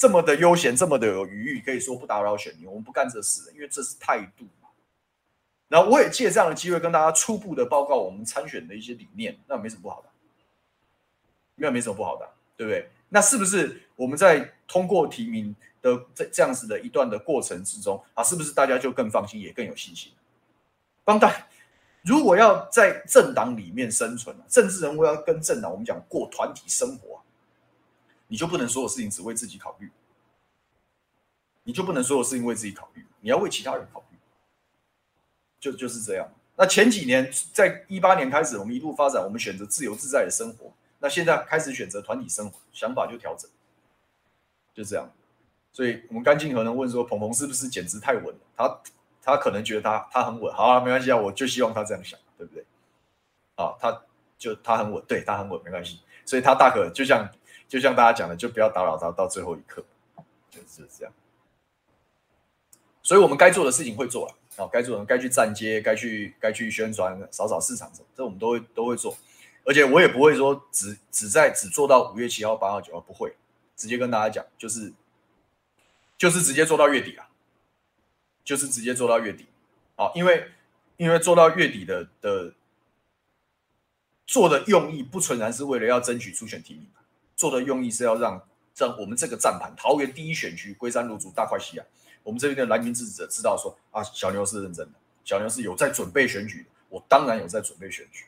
[0.00, 4.68] 这么的悠闲，这么的有余裕，可以说不打扰选民，我们不干这事，因为这是态度嘛。
[5.66, 10.08] 然后我也借这样的机会跟大家初步的报告我们参选的一些理念，那没什么不好的，
[11.56, 12.88] 没没什么不好的，对不对？
[13.08, 20.12] 那是不是我们在通过提名的这这样子的一段的过程之中啊，是不是大家就更放心，也更有信心？
[21.04, 21.46] 帮大，
[22.02, 27.22] 如果要在政党里面生存，政治人物要跟政党，我们讲过团体生活。
[28.30, 29.90] 你就不能所有事情只为自己考虑，
[31.62, 34.18] 你就不能所有事情为自己考虑，你要为其他人考虑，
[35.58, 36.28] 就就是这样。
[36.54, 40.70] 那前几年，在一八年开始，我们一路发展，我们选择自由自在的生活。
[40.98, 43.50] 那现在开始选择团体生活，想法就调整，
[44.74, 45.08] 就这样。
[45.78, 48.40] 所以，我们甘敬和能问说，鹏鹏是不是简直太稳了？
[48.56, 48.80] 他
[49.22, 52.64] 他可能觉得他他很稳，好啊，没关系啊，我就希望他这样想，对不对？
[53.54, 54.02] 啊，他
[54.36, 56.00] 就他很稳，对他很稳，没关系。
[56.24, 57.30] 所以他大可就像
[57.68, 59.84] 就像大家讲的，就不要打扰他到最后一刻，
[60.50, 61.14] 就是这样。
[63.00, 69.16] 所以我们该做的事情会做了，啊，该做的该去站街，该去该去宣传，扫扫市场什么，这我们都会都会做。
[69.64, 73.36] 而且我也不会说只只在只做到五月七号、八号、九号，不会，
[73.76, 74.92] 直接跟大家讲，就是
[76.18, 77.30] 就是直接做到月底啊，
[78.44, 79.46] 就是直接做到月底，
[79.96, 80.52] 啊，因为
[80.98, 82.52] 因为做到月底的的。
[84.30, 86.86] 做的用意不纯然是为了要争取初选提名，
[87.34, 88.46] 做的用意是要让
[88.76, 91.86] 让我们这个战盘桃园第一选区龟山芦竹大块溪啊，
[92.22, 98.26] 我们这边的蓝军支持者知道说啊，小牛是认真的，小牛是有在准备选举的，我当然有在准备选举，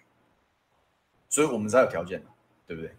[1.28, 2.24] 所以我们才有条件，
[2.66, 2.95] 对不对？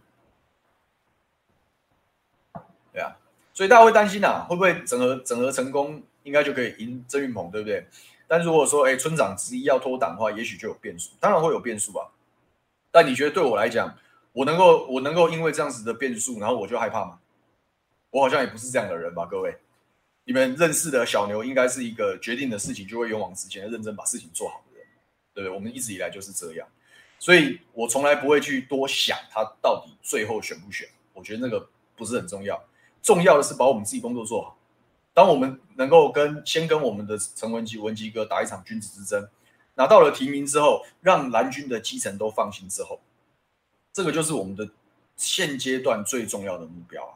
[2.93, 3.17] 对啊，
[3.54, 7.86] 所以大家会担心啊，会不会整合整合成功，应该就可以赢郑云鹏，对不对？
[8.28, 12.08] 但如果说哎，村长执意要脱党的话，也许就有变数，当然会有变数啊。
[12.91, 13.93] 但你觉得对我来讲，
[14.32, 17.20] 我能够我能够因为这样子的变数，然后我就害怕吗？
[18.10, 19.58] 我好像也不是这样的人吧，各位。
[20.24, 24.88] 你们认识的小牛应该是一个决定的事情就会勇往直前、认真把事情做好的人，
[25.34, 25.54] 对不对？
[25.54, 26.68] 我们一直以来就是这样，
[27.20, 30.88] 所以我从来不会去多想他到底最后选不选。
[31.14, 32.62] 我觉得那个不是很重要，
[33.02, 34.58] 重要的是把我们自己工作做好。
[35.14, 39.28] 当我们能够跟先跟我们的陈文基文基哥打一场君子之争。
[39.76, 42.99] 拿到了提名之后，让蓝军的基层都放心之后，
[43.93, 44.70] 这个就是我们的
[45.16, 47.16] 现阶段最重要的目标啊。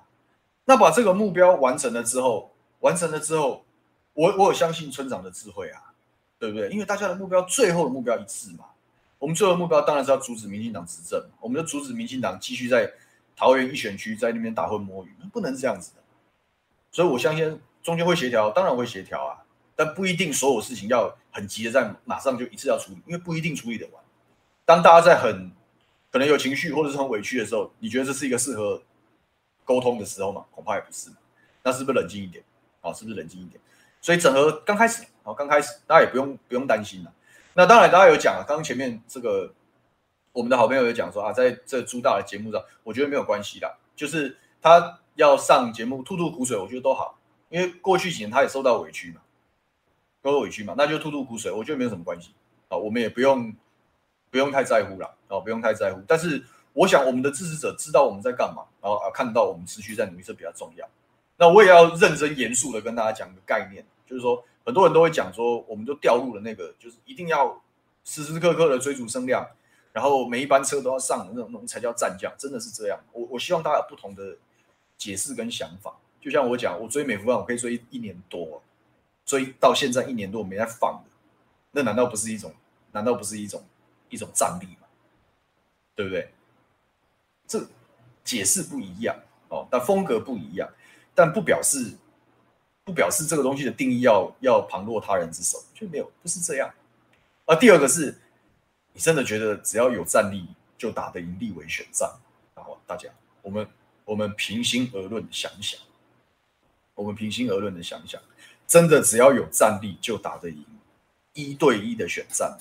[0.63, 3.65] 那把这个目标完成了之后，完成了之后，
[4.13, 5.93] 我我有相信村长的智慧啊，
[6.39, 6.69] 对不对？
[6.69, 8.65] 因为大家的目标最后的目标一致嘛。
[9.19, 12.89] 我们最后的目标当然是要阻止民进党执政，我们就阻止民进党继续在
[13.35, 16.01] 桃园一选区在那边打混摸鱼，不能这样子的。
[16.91, 19.43] 所以我相信中间会协调，当然会协调啊。
[19.75, 24.01] 但不一定所有事情要很急的在马上就一次要处理，因为不一定处理得完。
[24.63, 25.51] 当大家在很
[26.09, 28.81] 可能有情绪或者是很委屈的时候，你觉得这是一个适合
[29.65, 30.45] 沟通的时候吗？
[30.51, 31.09] 恐怕也不是。
[31.61, 32.41] 那是不是冷静一点？
[32.79, 33.59] 啊，是不是冷静一点？
[33.99, 37.11] 所以整合刚开始，啊，刚开始大家也不用不用担心了。
[37.53, 39.53] 那当然，大家有讲了，刚刚前面这个
[40.35, 47.17] 我们的好朋友有讲说啊，在这朱大的节目上，我觉得没有关系啦，就是他要上节目吐吐苦水，我觉得都好，
[47.47, 49.21] 因为过去几年他也受到委屈嘛。
[50.21, 52.31] 都委屈嘛，那就吐吐苦水，我觉得没有什么关系
[52.67, 53.55] 啊，我们也不用
[54.31, 56.01] 不用太在乎了啊，不用太在乎。
[56.07, 60.89] 但是我想我们的支持者知道我们在干嘛，然后啊看到我们持续在努力，这比较重要。
[61.37, 67.61] 那我也要认真严肃的跟大家讲个概念，就是说很多人都会讲说，我们都掉入了那个，就是一定要
[68.03, 69.47] 时时刻刻的追逐声量，
[69.95, 72.99] 然后每一班车都要上的那种，那种才叫战将，真的是这样。
[73.13, 74.35] 我我希望大家有不同的
[74.97, 75.95] 解释跟想法。
[76.19, 78.61] 就像我讲，我追美福旺，我可以追一年多。
[79.25, 81.09] 追到现在一年多没在放的，
[81.71, 82.53] 那难道不是一种？
[82.91, 83.63] 难道不是一种
[84.09, 84.87] 一种战力吗？
[85.95, 86.29] 对不对？
[87.47, 87.65] 这
[88.25, 89.15] 解释不一样
[89.47, 90.69] 哦，但风格不一样，
[91.13, 91.95] 但不表示
[92.83, 96.69] 不表示这个东西的定义要要旁落他人之手，就没有不是这样。
[97.45, 98.17] 而第二个是，
[98.95, 102.09] 你真的觉得只要有战力就打得赢立委选战？
[102.55, 103.09] 然后大家，
[103.41, 103.67] 我们
[104.05, 105.77] 我们平心而论想一想，
[106.93, 108.21] 我们平心而论的想一想。
[108.65, 110.65] 真的只要有战力就打得赢
[111.33, 112.57] 一对一的选战，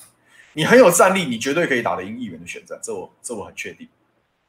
[0.51, 3.87] 你很有战力，你绝对可以打得赢议员的选战，这我这我很确定，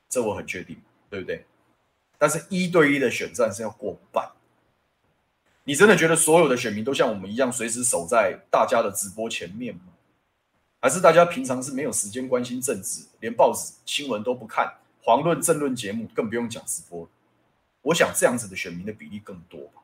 [0.09, 0.77] 这我很确定，
[1.09, 1.47] 对不对？
[2.19, 4.29] 但是一对一的选战是要过半，
[5.65, 9.93] 你真的觉得所有的选民都像我们一样随时守在大家的直播前面吗？
[10.87, 14.73] 还是大家平常是没有时间关心政治，连报纸新闻都不看，
[15.03, 17.09] 遑论政论节目，更不用讲直播。
[17.83, 19.83] 我想这样子的选民的比例更多吧。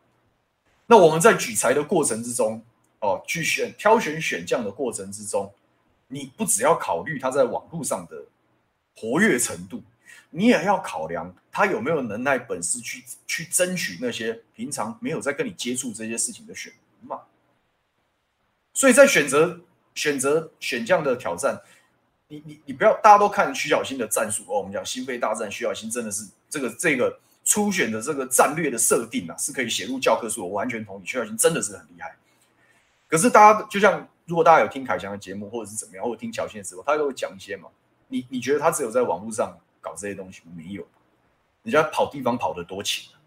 [0.86, 2.62] 那我们在举才的过程之中，
[3.00, 5.52] 哦，去选挑选选将的过程之中，
[6.06, 8.26] 你不只要考虑他在网络上的
[8.94, 9.82] 活跃程度，
[10.30, 17.22] 你也要考量他有没有能耐本事去去争取那些平常没有在跟你接触这些事情的选民嘛。
[18.72, 19.62] 所以在选择
[19.94, 21.60] 选择选将的挑战，
[22.28, 27.18] 你你你不要大家都看徐小新的战术哦，我们讲心肺大战，徐小新真的是这个这个。
[27.44, 30.44] 初选的这个战略的设定啊，是可以写入教科书。
[30.44, 32.14] 我完全同意，徐小新真的是很厉害。
[33.08, 37.68] 可是大家就像，如果大家有听凯翔的节目，或者是怎么样，或者听巧芯的时候，他都会讲一些嘛。
[38.06, 40.86] 你你觉得他只有在网络上搞这些东西没有？
[41.64, 43.18] 人家跑地方跑得多勤啊。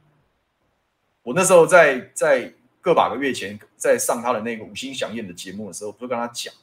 [1.22, 2.54] 我那时候在在
[2.86, 6.54] 个把个月前在上他的那个五星饗宴的节目的时候，不是跟他讲，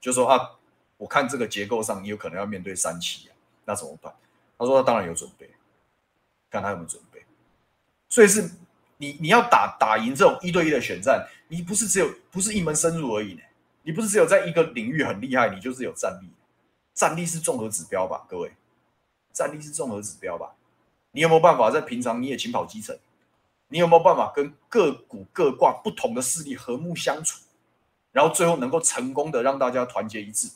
[0.00, 0.50] 就说啊，
[0.96, 3.32] 我看这个结构上你有可能要面对三期啊，
[3.64, 4.12] 那怎么办？
[4.58, 5.50] 他说他当然有准备。
[6.48, 7.22] 看他有没有准备，
[8.08, 8.48] 所以是
[8.98, 13.40] 你你要打打赢这种一对一的选战，你不是只有不是一门深入而已呢，
[13.82, 16.28] 你不是只有在一个领域很厉害，你就是有战力，
[16.94, 18.52] 战力是综合指标吧，各位，
[19.32, 20.54] 战力是综合指标吧？
[21.10, 22.96] 你有没有办法在平常你也勤跑基层？
[23.68, 27.42] 你有没有办法跟各股各挂不同的势力和睦相处，
[28.12, 30.48] 然后最后能够成功的让大家团结一致？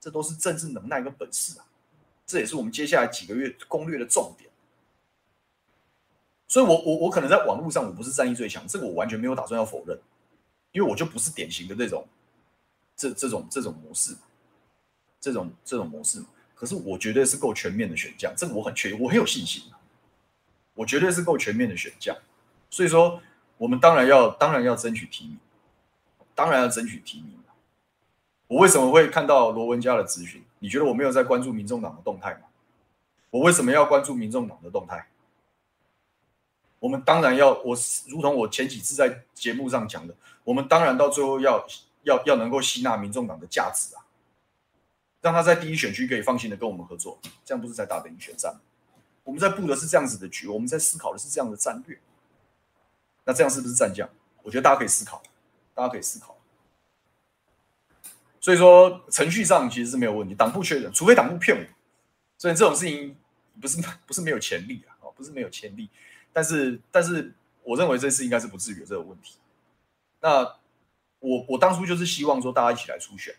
[0.00, 1.66] 这都是政治能耐跟本事啊！
[2.26, 4.48] 这也是我们接下来几个月攻略的重点。
[6.46, 9.98] 所以我，我我可能在网络上我不是战力最强，这个我完全没有打算要否认，
[10.72, 12.06] 因为我就不是典型的这种
[12.96, 14.16] 这这种这种模式。
[15.20, 19.74] 这种这种模式嘛，可是我绝对是够全面的选将，这个我很确，我很有信心啊。
[20.74, 22.16] 我绝对是够全面的选将，
[22.70, 23.20] 所以说
[23.56, 25.38] 我们当然要当然要争取提名，
[26.34, 27.38] 当然要争取提名。
[28.46, 30.42] 我为什么会看到罗文家的咨询？
[30.58, 32.46] 你觉得我没有在关注民众党的动态吗？
[33.28, 35.06] 我为什么要关注民众党的动态？
[36.78, 37.76] 我们当然要，我
[38.08, 41.62] 如同我前几次在节目上讲的，我们当然到最后要
[42.04, 44.00] 要要能够吸纳民众党的价值啊。
[45.20, 48.60] 让他在第一选区可以放心的跟我们合作，这样不是在打等于选战吗？
[49.24, 52.00] 我们在布的是这样子的局，我们在思考的是这样的战略。
[53.28, 54.08] 那这样是不是战将？
[54.42, 55.22] 我觉得大家可以思考，
[55.74, 56.34] 大家可以思考。
[58.40, 61.62] 所以说程序上其实是没有问题，党部确认，除非党部骗我。
[62.38, 63.14] 所以这种事情
[63.60, 63.76] 不是
[64.06, 65.90] 不是没有潜力啊，不是没有潜力。
[66.32, 69.36] 但是但是我认为这次应该是不至于有这个问题。
[70.20, 70.42] 那
[71.18, 73.34] 我我当初就是希望说大家一起来初选。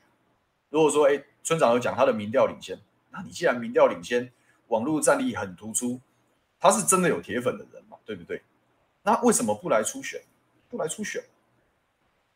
[0.70, 1.24] 如果说哎。
[1.42, 2.80] 村长有讲他的民调领先，
[3.10, 4.32] 那你既然民调领先，
[4.68, 6.00] 网络战力很突出，
[6.60, 8.44] 他是真的有铁粉的人嘛，对不对？
[9.04, 10.22] 那为什么不来初选？
[10.70, 11.24] 不来初选，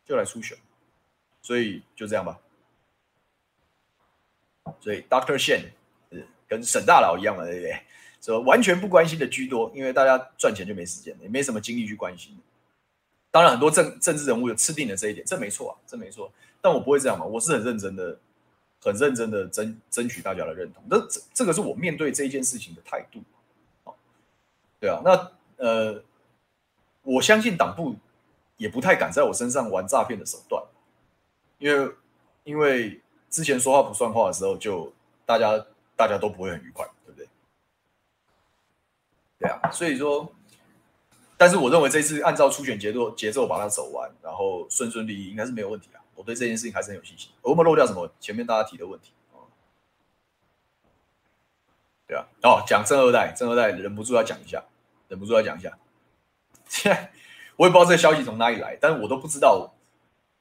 [0.04, 0.58] 就来初选，
[1.40, 2.38] 所以就这样吧。
[4.80, 5.70] 所以 Doctor Shen
[6.48, 7.80] 跟沈大佬一样嘛，对不对？
[8.20, 12.36] 说完全不关心的居多，因为大家赚钱就没时间，也没什么精力去关心。
[13.30, 16.32] 当然，很多政政治人物有吃定了这一点，这没错啊，这没错。
[16.60, 18.18] 但我不会这样嘛，我是很认真的。
[18.80, 23.22] 很认真的争争取大家的认同，这这这个是我面对这件事情的态度，
[24.78, 26.04] 对啊，那呃，
[27.04, 27.96] 我相信党部
[28.56, 30.62] 也不太敢在我身上玩诈骗的手段，
[31.58, 31.94] 因为
[32.42, 33.00] 因为
[33.30, 34.92] 之前说话不算话的时候，就
[35.24, 35.64] 大家
[35.96, 37.28] 大家都不会很愉快，对不对？
[39.38, 40.32] 对啊，所以说，
[41.36, 46.00] 但是我认为这次按照初选节奏节奏把它走完，然后顺顺利利，应该是没有问题啊。
[46.14, 47.30] 我对这件事情还是很有信心。
[47.42, 49.12] 我有没有漏掉什么前面大家提的问题？
[52.06, 54.62] 对啊，哦，讲正二代，正二代忍不住要讲一下，
[55.08, 55.76] 忍不住要讲一下。
[56.68, 57.10] 现在
[57.56, 59.72] 我也不知道这个消息从哪里来，但是我都不知道，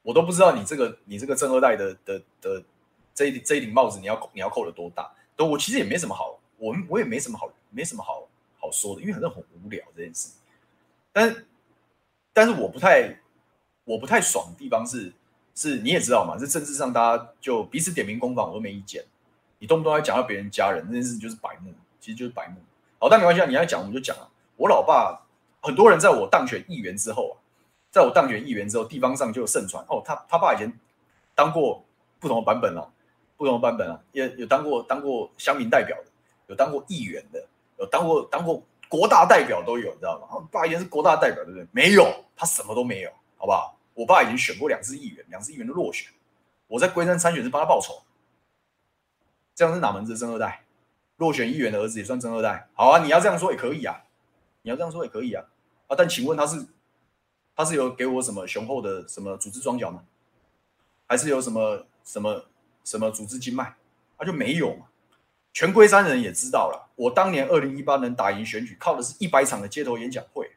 [0.02, 2.64] 我都不知道你这个你这个正二代的的的
[3.14, 5.12] 这一这一顶帽子你要你要扣的多大？
[5.36, 8.28] 都我其实也没什么好，我我也没什么好没什么好
[8.60, 10.30] 好说的，因为反正很无聊这件事。
[11.12, 11.48] 但是
[12.32, 13.20] 但是我不太
[13.84, 15.14] 我不太爽的地方是。
[15.56, 16.36] 是，你也知道嘛？
[16.36, 19.06] 这政治上大家就彼此点名攻防，我都没意见。
[19.60, 22.56] 你动不动要讲到别人家人，那件事就是白目，其实就是白目。
[22.98, 24.28] 好，但没关系，你要讲我们就讲啊。
[24.56, 25.23] 我老爸，
[25.64, 27.36] 很多人在我当选议员之后啊，
[27.90, 30.72] 在我当选议员之后，地方上就盛传哦，他他爸以前
[31.34, 31.84] 当过
[32.20, 32.92] 不同的版本哦，
[33.38, 36.12] 不同的版本啊，也有当过当过乡民代表的，
[36.48, 37.42] 有当过议员的，
[37.80, 40.48] 有当过当过国大代表都有，你知道吗？
[40.52, 41.66] 爸以前是国大代表，对不对？
[41.72, 42.06] 没有，
[42.36, 43.78] 他什么都没有，好不好？
[43.94, 46.12] 我爸已经选过两次议员，两次议员都落选。
[46.68, 48.02] 我在龟山参选是帮他报仇，
[49.56, 50.64] 这样是哪门子的政二代？
[51.18, 52.68] 落选议员的儿子也算政二代？
[52.74, 54.04] 好啊，你要这样说也可以啊，
[54.64, 55.46] 你要这样说也可以啊。
[55.96, 56.66] 但请问他是
[57.56, 60.04] 他是有给我什么雄厚的什么组织装脚吗？
[61.08, 62.46] 还是有什么什么
[62.84, 63.76] 什么组织经脉？
[64.18, 64.88] 他、就没有嘛。
[65.52, 70.54] 全龟山人也知道了，我当年二零一八能打赢选举，靠的是一百场的街头演讲会，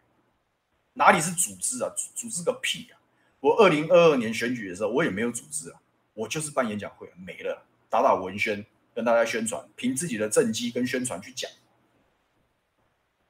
[0.95, 1.93] 哪里是组织啊？
[2.14, 2.97] 组织个屁啊！
[3.41, 5.80] 我二零二二年选举的时候，我也没有组织啊，
[6.14, 8.64] 我就是办演讲会，没了，打打文宣，
[8.95, 11.51] 跟大家宣传，凭自己的政绩跟宣传去讲。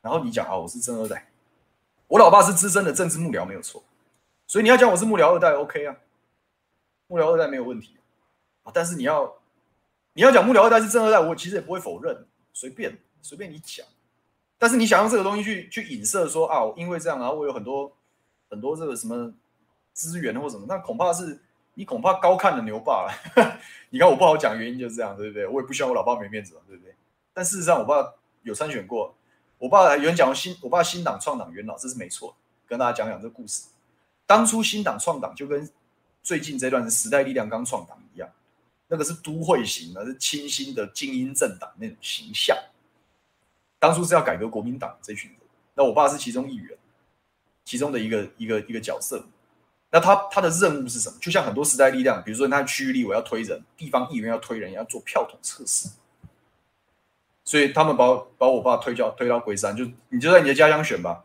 [0.02, 1.32] 然后你讲啊，我是政二代，
[2.08, 3.82] 我老爸是资深的政治幕僚，没有错，
[4.46, 5.96] 所以你要讲我是幕僚二代，OK 啊，
[7.06, 7.96] 幕僚二代没有问题
[8.62, 8.72] 啊。
[8.74, 9.36] 但是你要
[10.12, 13.86] 你要讲幕僚二代是政二代，我其实也不会否认，随便随便你讲。
[14.58, 17.92] 但是你想用这个东西去去影射说啊，因为这样然后，我有很多
[18.48, 19.32] 很多这个什么。
[19.96, 21.40] 资源或什么，那恐怕是
[21.72, 23.58] 你恐怕高看了牛爸了。
[23.88, 25.46] 你看我不好讲原因就是这样，对不对？
[25.46, 26.94] 我也不希望我老爸没面子，对不对？
[27.32, 29.14] 但事实上，我爸有参选过。
[29.58, 32.36] 我爸原讲新，我爸新党创党元老，这是没错。
[32.66, 33.64] 跟大家讲讲这故事。
[34.26, 35.68] 当初新党创党就跟
[36.22, 38.28] 最近这段是时代力量刚创党一样，
[38.88, 42.56] 那个是都会型的，是清新的精英政党那种形象。
[43.78, 45.40] 当初是要改革国民党这群人，
[45.74, 46.76] 那我爸是其中一员，
[47.64, 49.24] 其中的一个一个一个角色。
[49.90, 51.16] 那他他的任务是什么？
[51.20, 55.88] 就像很多时代力量，比如说他区域力，我要推人，地方议员要推人，要做票统测试。
[57.46, 58.04] 所以他们把
[58.36, 61.24] 把我爸推叫推到龟山，就你就在你的家乡选吧，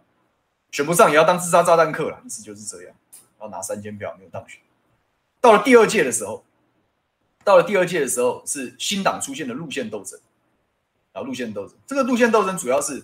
[0.71, 2.95] 选不上也要当自杀炸弹客了，意思就是这样。
[3.39, 4.61] 然后拿三千票没有当选。
[5.41, 6.45] 到了第二届的时候，
[7.43, 10.19] 到了第二届的时候是新党出现的路线斗争，
[11.11, 13.03] 然后路线斗争，这个路线斗争主要是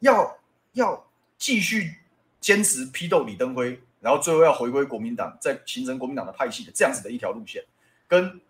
[0.00, 0.36] 要
[0.72, 1.06] 要
[1.38, 1.94] 继续
[2.40, 7.64] 坚持批斗李登辉，然后最后要回归国民党，再形成国民党的派系的这样子的一条路线，
[8.08, 8.40] 跟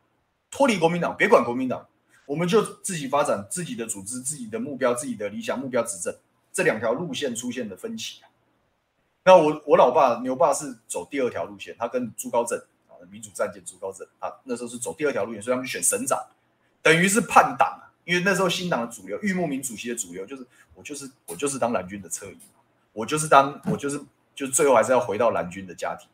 [0.51, 1.87] 脱离国民党，别管国民党。
[2.27, 6.15] 我们就自己发展自己的组织、自己的目标、自己的理想目标执政，
[6.53, 8.31] 这两条路线出现的分歧啊。
[9.25, 12.59] 那我我老爸牛爸是走第二条路线，他跟朱高正
[12.89, 16.19] 啊，民主战舰朱高正啊，那时候是走第二条路线，所以他们选省长，
[16.83, 17.91] 等于是叛党啊。
[18.05, 20.45] 因为那时候新党的主流，玉木民主席的主流就是
[20.75, 22.37] 我就是我就是当蓝军的侧翼，
[22.93, 23.97] 我就是当我就是
[24.35, 26.09] 就是最后还是要回到蓝军的家庭。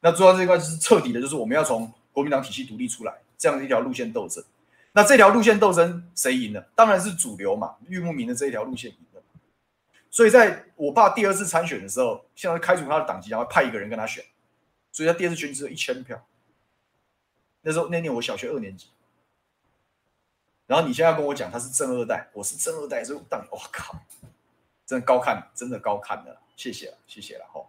[0.00, 4.44] 那做到这一块就是彻底的，就是我们要从国民党体系独立出来，这样的一条路线斗争。
[4.92, 6.68] 那这条路线斗争谁赢了？
[6.74, 9.22] 当然是主流嘛，玉木明的这一条路线赢了。
[10.10, 14.24] 所以在我爸第二次参选的时候，现在开除他的党籍，然后派一个人跟他选，
[14.90, 16.26] 所以他第二次选举只有一千票。
[17.60, 18.88] 那时候那年我小学二年级，
[20.66, 23.94] 然后你现在跟我讲他是正二代，我是正二代，所以当我靠，
[24.86, 27.60] 真的高看，真的高看了，谢谢了，谢谢了哈。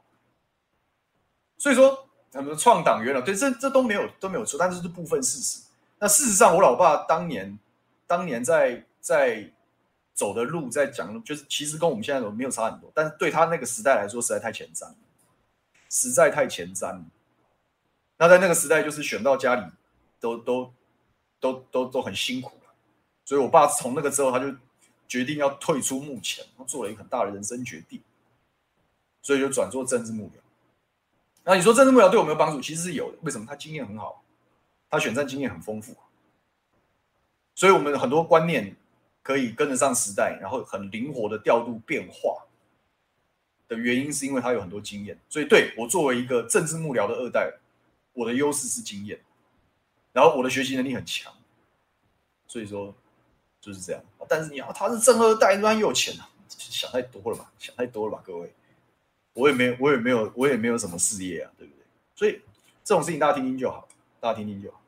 [1.58, 5.69] 所以说，他们创党员了，对，这这都没有都没有错，但是是部分事实。
[6.00, 7.60] 那事实上，我老爸当年，
[8.08, 9.52] 当年在在
[10.14, 14.96] 走的路，在讲，就是其实跟我们现在走没有差很多，但是对他那个时代来说，实在太前瞻了，
[15.90, 17.06] 实在太前瞻了。
[18.18, 19.64] 那在那个时代，就是选到家里
[20.20, 20.74] 都都
[21.40, 22.74] 都都都很辛苦了，
[23.26, 24.54] 所以我爸从那个之后，他就
[25.08, 28.02] 决定要退出幕前，他做了一个很大的人生决定，
[29.22, 30.40] 所以就转做政治幕僚。
[31.44, 32.62] 那你说政治幕僚对我们有帮助？
[32.62, 33.46] 其实是有的，为什么？
[33.46, 34.24] 他经验很好。
[34.90, 35.96] 他选战经验很丰富，
[37.54, 38.76] 所以我们很多观念
[39.22, 42.46] 可以跟得上时代，然后很灵活的调度变化
[43.68, 45.18] 的原因，是因为他有很多经验。
[45.30, 47.54] 所以，对我作为一个政治幕僚的二代，
[48.14, 49.20] 我的优势是经验，
[50.12, 51.32] 然后我的学习能力很强。
[52.48, 52.96] 所以说
[53.62, 54.02] 就是这样。
[54.28, 56.30] 但是你要他是正二代，那又有钱啊？
[56.48, 57.52] 想太多了吧？
[57.60, 58.24] 想太多了吧？
[58.26, 58.52] 各位，
[59.34, 61.84] 我也没，我也没有，我也没有什么事业啊，对不对？
[62.16, 62.42] 所以
[62.84, 63.88] 这种事情大家听听就好，
[64.20, 64.82] 大家听听就好。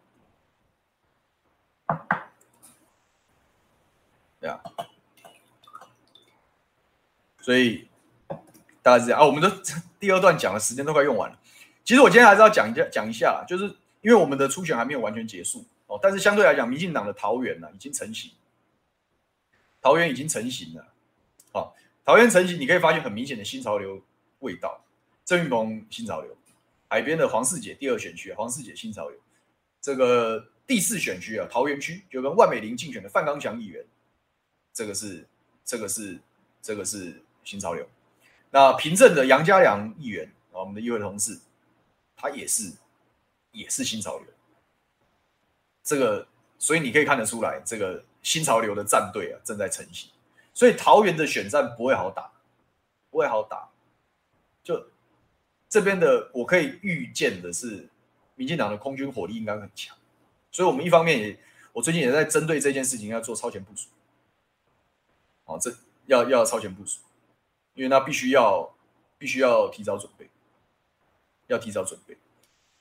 [4.40, 4.60] 对啊，
[7.42, 7.88] 所以
[8.82, 9.26] 大概是这样啊。
[9.26, 9.50] 我们的
[10.00, 11.38] 第二段讲的时间都快用完了。
[11.84, 13.66] 其实我今天还是要讲一下，讲一下，就是
[14.02, 16.00] 因为我们的初选还没有完全结束哦。
[16.02, 18.32] 但是相对来讲，民进党的桃园呢已经成型，
[19.82, 20.88] 桃园已经成型了。
[21.54, 24.02] 好，桃园成型，你可以发现很明显的新潮流
[24.40, 24.84] 味道。
[25.24, 26.36] 郑运鹏新潮流，
[26.92, 29.18] 海边的黄世杰第二选区，黄世杰新潮流。
[29.80, 33.82] 这个第四选区啊，桃园区就跟万美玲竞选的范刚强议员。
[34.74, 35.26] 这个是，
[35.64, 36.20] 这个是，
[36.62, 37.88] 这个是新潮流。
[38.50, 41.39] 那平镇的杨家良议员啊，我们的议会同事，
[42.14, 42.74] 他也是，
[43.54, 44.28] 也是新潮流。
[45.82, 46.28] 这个，
[46.60, 50.12] 所以你可以看得出来，这个新潮流的战队啊正在成型。
[50.54, 52.30] 所以桃园的选战不会好打，
[53.10, 53.70] 不会好打。
[54.62, 54.91] 就
[55.72, 57.88] 这边的，我可以预见的是，
[58.36, 59.96] 民进党的空军火力应该很强。
[60.52, 61.40] 所以我们一方面也，
[61.72, 63.88] 我最近也在针对这件事情要做超前部署。
[65.46, 65.74] 好，这
[66.08, 67.00] 要要超前部署，
[67.74, 68.76] 因为那必须要
[69.18, 70.30] 必须要提早准备，
[71.48, 72.18] 要提早准备。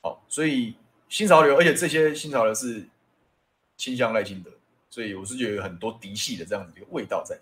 [0.01, 0.75] 好，所以
[1.07, 2.89] 新潮流，而且这些新潮流是
[3.77, 4.51] 倾向赖清德，
[4.89, 7.39] 所以我是觉得有很多嫡系的这样子一个味道在。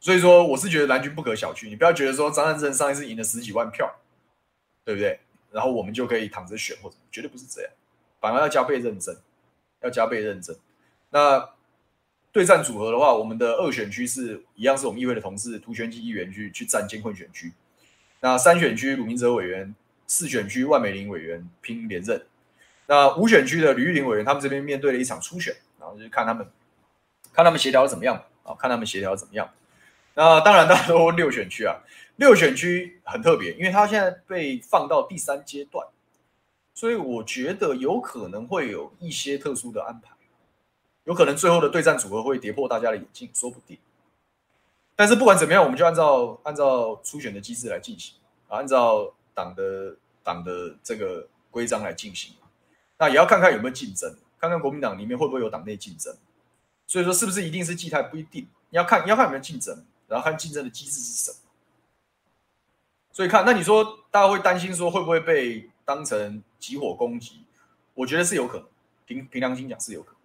[0.00, 3.94] 所以说，我是觉得蓝军不可小觑，你不要觉得说张善政上一次赢了十几万票，
[4.84, 5.20] 对不对？
[5.52, 7.70] 然后我们就可以躺着选或者绝对不是这样，
[8.20, 9.16] 反而要加倍认真，
[9.82, 10.56] 要加倍认真。
[11.10, 11.50] 那。
[12.32, 17.52] 对战组合的话，我们的二选区是一样，是我们议会的同事涂全基议员去去占监困选区。
[18.20, 19.74] 那三选区鲁明哲委员，
[20.06, 22.24] 四选区万美玲委员拼连任。
[22.86, 26.48] 那五选区的吕玉玲委员，他们这边面对了一场初选，然后就是看他们
[27.32, 28.54] 看他们协调怎么样啊？
[28.54, 29.50] 看他们协调怎么样？
[30.20, 31.80] 那当然，大家都六选区啊，
[32.16, 35.86] 六选区很特别，因为它现在被放到第三阶段，
[36.74, 40.10] 所以我觉得有可能会有一些特殊的安排。
[41.04, 43.78] 有可能最后的对战组合会跌破大家的眼镜，说不定。
[44.94, 48.14] 但是不管怎么样，我们就按照按照初选的机制来进行
[48.48, 52.34] 啊，按照党的党的这个规章来进行。
[52.98, 56.14] 那也要看看有没有竞争，看看国民党里面会不会有党内竞争。
[56.86, 61.38] 所以说，是不是一定是季太不一定，你要看你要看有没有竞争，然后看竞争的机制是什么。
[63.12, 67.44] 所以看，那你说大家会担心说会不会被当成集火攻击？
[67.94, 68.66] 我觉得是有可能，
[69.06, 70.16] 凭凭良心讲是有可能。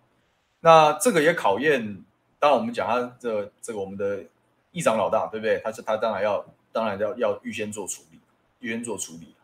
[0.62, 2.04] 那这个也考验，
[2.40, 4.24] 当然我们讲他这、这个我们的
[4.72, 5.60] 议长老大，对不对？
[5.64, 8.20] 他是他当然要当然要要预先做处理，
[8.60, 9.36] 预先做处理。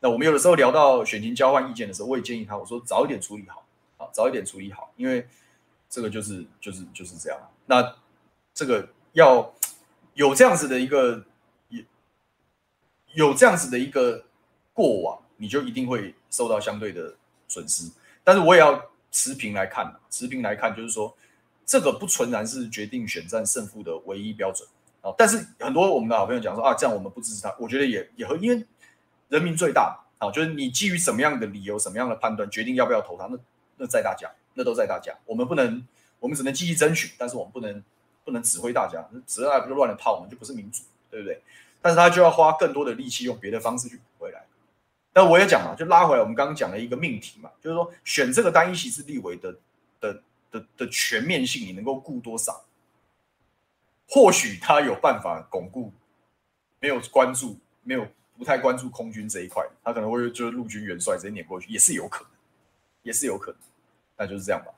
[0.00, 3.64] 那我们有的时候聊到选情交换意见的时候，我也建议他，我说早一点处理好，
[3.98, 5.26] 啊，早一点处理好，因为
[5.88, 7.38] 这个就是就是就是这样。
[7.66, 7.96] 那
[8.52, 9.54] 这个要
[10.14, 11.24] 有这样子的一个。
[11.68, 11.82] 有
[13.28, 14.24] 有这样子的一个
[14.72, 17.14] 过往，你就一定会受到相对的
[17.46, 17.90] 损失。
[18.24, 21.14] 但是我也要持平来看，持平来看，就是说
[21.66, 24.66] 这个不纯然是决定选战胜负的唯一标准
[25.02, 25.12] 啊。
[25.18, 28.66] 但是很多我们的好朋友讲说啊，这样我们不支持他，我觉得也也和因为
[29.28, 33.38] 人民最大啊，就是你基于什么样的理由、什么样的判断决定要不要投他，那
[33.76, 35.14] 那在大家，那都在大家。
[35.26, 35.86] 我们不能，
[36.18, 37.82] 我们只能积极争取，但是我们不能
[38.24, 41.42] 不能指挥大家，指挥不就乱了套，我们就不是民主，对不对？
[41.80, 44.44] 但是他就要花更多的力气，用别的方式去补回来。
[45.12, 49.54] 但我也讲嘛，就拉回来，我们刚刚讲了一个命题嘛，就是说选这个单一席次立委的
[50.00, 52.64] 的的的全面性，你能够顾多少？
[54.08, 55.92] 或许他有办法巩固，
[56.78, 58.06] 没有关注，没有
[58.38, 62.30] 不太关注空军这一块，他可能会就是陆军元帅直接碾过去，也是有可能，
[63.02, 63.60] 也是有可能。
[64.16, 64.72] 那就是这样吧，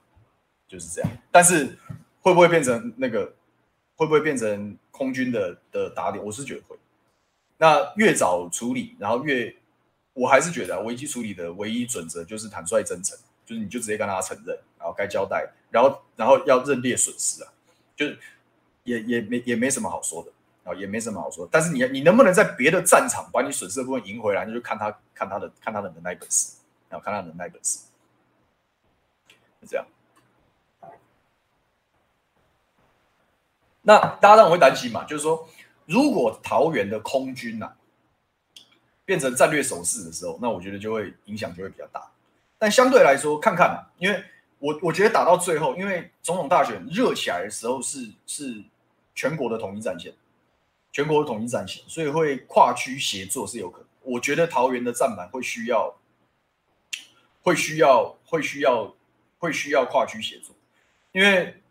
[0.67, 1.11] 就是这样。
[1.31, 1.77] 但是
[2.25, 3.33] 会不会变成那个？
[3.97, 6.25] 会不会变成空军的的打点？
[6.25, 6.77] 我是觉得会。
[7.59, 9.55] 那越早处理，然后越，
[10.15, 13.17] 我还是觉得危机处理的唯一准则就是坦率真诚，
[13.47, 17.53] 就是你就直接跟他承认，然后该交代，然后然后要认列损失啊，
[17.95, 18.19] 就是
[18.83, 20.33] 也也没也没什么好说的
[20.65, 21.49] 啊，也没什么好说。
[21.49, 26.57] 但是你你能不能在别的战场把你损失的部分赢回来，那就看他看他的看他的能耐本事，
[26.89, 27.79] 然后看他的能耐本事，
[29.61, 29.87] 是这样。
[33.85, 35.49] 那大家当然会担心嘛，就是说。
[35.87, 37.71] 如果桃园的空军呐、
[39.05, 42.11] 变成战略守势的时候，那我觉得就会影响就会比较大。
[42.57, 44.25] 但相对来说，看看，因为
[44.59, 48.65] 我我觉得打到最后，因为总统大选热起来的时候是是
[49.15, 50.15] 全国的统一战线，
[50.91, 53.87] 全国的统一战线，所以会跨区协作是有可能。
[54.01, 55.95] 我觉得桃园的战板会需要，
[57.43, 58.91] 会需要，会需要，
[59.39, 60.57] 会需要跨区协作，
[61.13, 61.63] 因为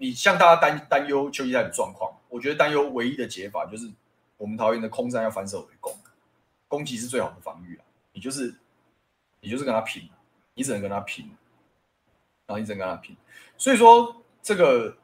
[0.00, 2.10] 你像大家担担忧秋季赛的状况。
[2.30, 3.90] 我觉得担忧唯一的解法就是，
[4.38, 5.94] 我们桃园的空战要反守为攻，
[6.68, 7.84] 攻击是最好的防御了。
[8.12, 8.54] 你就是，
[9.40, 10.08] 你就是跟他拼，
[10.54, 11.26] 你只能跟他拼，
[12.46, 13.14] 然后你只能跟他拼。
[13.58, 14.96] 所以说，这个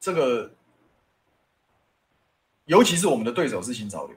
[0.00, 0.50] 这个，
[2.64, 4.16] 尤其是我们的对手是新潮流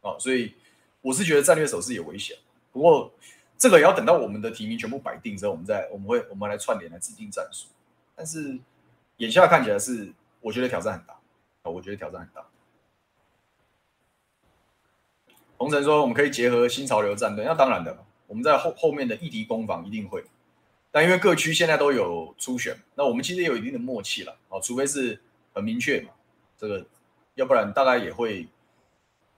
[0.00, 0.54] 啊，所以
[1.02, 2.36] 我是觉得战略手势也危险。
[2.72, 3.12] 不过，
[3.58, 7.68] 这个也要等到我们的提名全部摆定之后，我们再我们会我们来串联来制定战术。
[8.16, 8.58] 但是
[9.20, 10.10] 眼下看起来是，
[10.40, 11.12] 我觉得挑战很大
[11.62, 11.70] 啊。
[11.70, 12.42] 我觉得挑战很大。
[15.58, 20.24] 洪晨说：“我们可以结合新潮流战队，那当然的，我们在后后面的议题攻防一定会。
[20.90, 24.34] 但因为各区现在都有初选，那我们其实也有一定的默契了。
[24.48, 25.20] 哦，除非是
[25.52, 26.12] 很明确嘛，
[26.56, 26.86] 这个，
[27.34, 28.48] 要不然大概也会，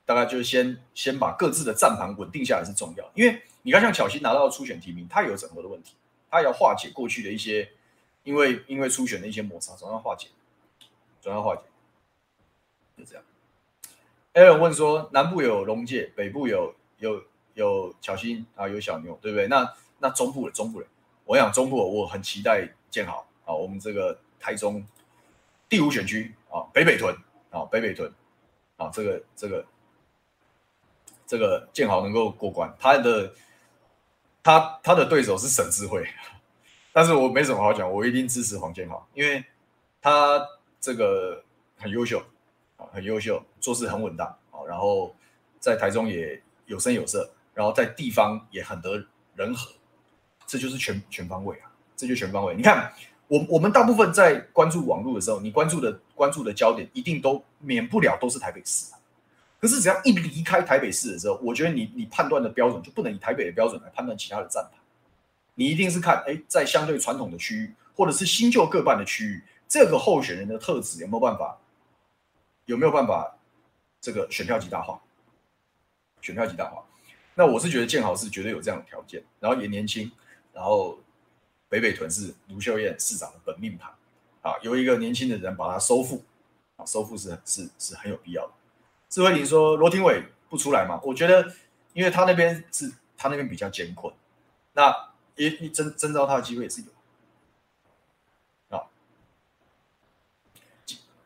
[0.06, 3.10] 大概就先先把各自的战盘稳定下来是重要。
[3.14, 5.96] 因为你看，像巧心拿到初选提名，他有整合的问题，
[6.30, 7.68] 他要化解过去的一些，
[8.24, 10.28] 因为因为初选的一些摩擦，总要化解，
[11.20, 11.62] 总要化解。”
[12.96, 13.24] 就这样。
[14.34, 17.22] Aaron 问说：南部有龙介，北部有有
[17.54, 19.46] 有巧芯啊，有小牛，对不对？
[19.48, 20.86] 那那中部的中部的，
[21.24, 24.86] 我想中部我很期待建豪啊，我们这个台中
[25.68, 27.14] 第五选区啊，北北屯
[27.50, 28.12] 啊，北北屯
[28.76, 29.66] 啊，这个这个
[31.26, 33.34] 这个建豪能够过关，他的
[34.42, 36.06] 他他的对手是沈智慧，
[36.92, 39.44] 但是我没什么好讲，我一定支持黄建豪，因为
[40.00, 40.46] 他
[40.80, 41.42] 这个
[41.76, 42.18] 很优秀
[42.76, 42.86] 啊。
[42.92, 45.14] 很优秀，做事很稳当啊，然后
[45.60, 49.02] 在台中也有声有色，然后在地方也很得
[49.36, 49.70] 人和，
[50.46, 52.54] 这就是全全方位啊，这就全方位。
[52.56, 52.92] 你看，
[53.28, 58.92] 我我们大部分在关注网络的时候，你关注的关注的焦点一定都免不了都是台北市，
[59.60, 64.78] 可是只要一离开台北市的时候，我觉得你你判断的标准就不能以台北的标准来判断其他的站牌，
[65.54, 71.58] 你一定是看哎，在相对传统的区域或者是新旧各半的区域，这个候选人的特质有没有办法？
[72.66, 73.36] 有没有办法
[74.00, 75.00] 这个选票极大化？
[76.20, 76.84] 选票极大化，
[77.34, 80.10] 那我是觉得建豪是绝对有这样的条件，然后也年轻，
[80.52, 80.96] 然后
[81.68, 83.92] 北北屯是卢秀燕市长的本命盘
[84.42, 86.22] 啊，有一个年轻的人把它收复
[86.76, 88.52] 啊，收复是是是很有必要的。
[89.08, 91.00] 智慧林说罗廷伟不出来嘛？
[91.02, 91.52] 我觉得，
[91.92, 94.14] 因为他那边是他那边比较艰困，
[94.72, 98.84] 那也你征征召他的机会也是有啊。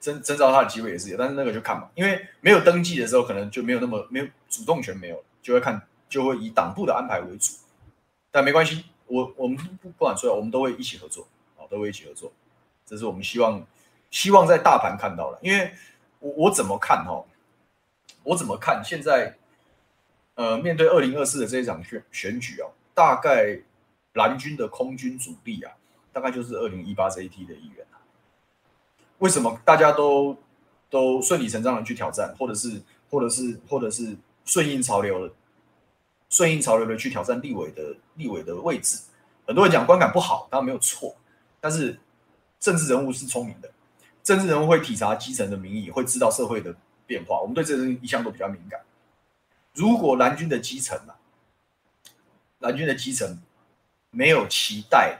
[0.00, 7.52] 征征召他的机会也是有，但是那个就看嘛，因为没有登记的时候，可能就没有那么没有主动权，没有就会看就会以党部的安排为主。
[8.30, 11.26] 但没关系，我我们不不管出来，我们都会一起合作
[11.56, 12.32] 啊，都会一起合作。
[12.84, 13.66] 这是我们希望
[14.10, 15.74] 希望在大盘看到的，因为
[16.20, 17.24] 我我怎么看哈？
[18.22, 19.36] 我怎么看现在？
[20.36, 23.58] 呃，面对二零二四的这一场选选举啊，大概
[24.16, 25.72] 蓝军的空军主力啊，
[26.12, 27.96] 大概就是二零一八这一批的一员啊。
[29.18, 30.36] 为什么大家都
[30.90, 35.34] 都顺理成章的去挑战，或者是或者是或者是顺应潮流的，
[36.28, 39.00] 顺应潮流的去挑战立委的立委的位置？
[39.46, 41.14] 很多人讲观感不好，当然没有错，
[41.60, 41.98] 但是
[42.58, 43.70] 政治人物是聪明的，
[44.22, 46.74] 政治人物会体察基层的民意，会知道社会的
[47.06, 47.40] 变化。
[47.40, 48.80] 我们对这个一向都比较敏感。
[49.72, 51.14] 如果蓝军的基层啊，
[52.58, 53.38] 蓝军的基层
[54.16, 55.18] 没有期待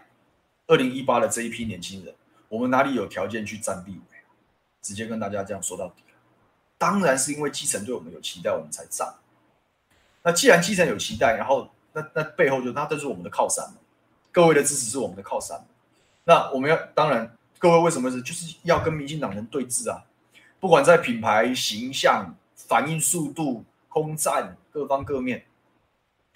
[0.66, 2.14] 二零一八的这一批年轻人，
[2.48, 4.18] 我们哪里有条件去战立委？
[4.80, 6.02] 直接跟大家这样说到底，
[6.78, 9.14] 当然是因为基层对我们有期待，我们才战。
[10.22, 13.64] 那既然基层有期待，然后那那背后就那都是我们的靠山，
[14.32, 15.64] 各位的支持是我们的靠山。
[16.24, 20.04] 那我们要当然，各位为什么是就是要跟民进党人对峙啊？
[20.58, 23.64] 不管在品牌、形象、反应速度。
[23.88, 25.46] 空战各方各面，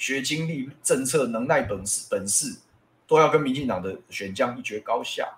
[0.00, 2.56] 学经历、政策、能耐、本事、本事，
[3.06, 5.30] 都要跟民进党的选将一决高下。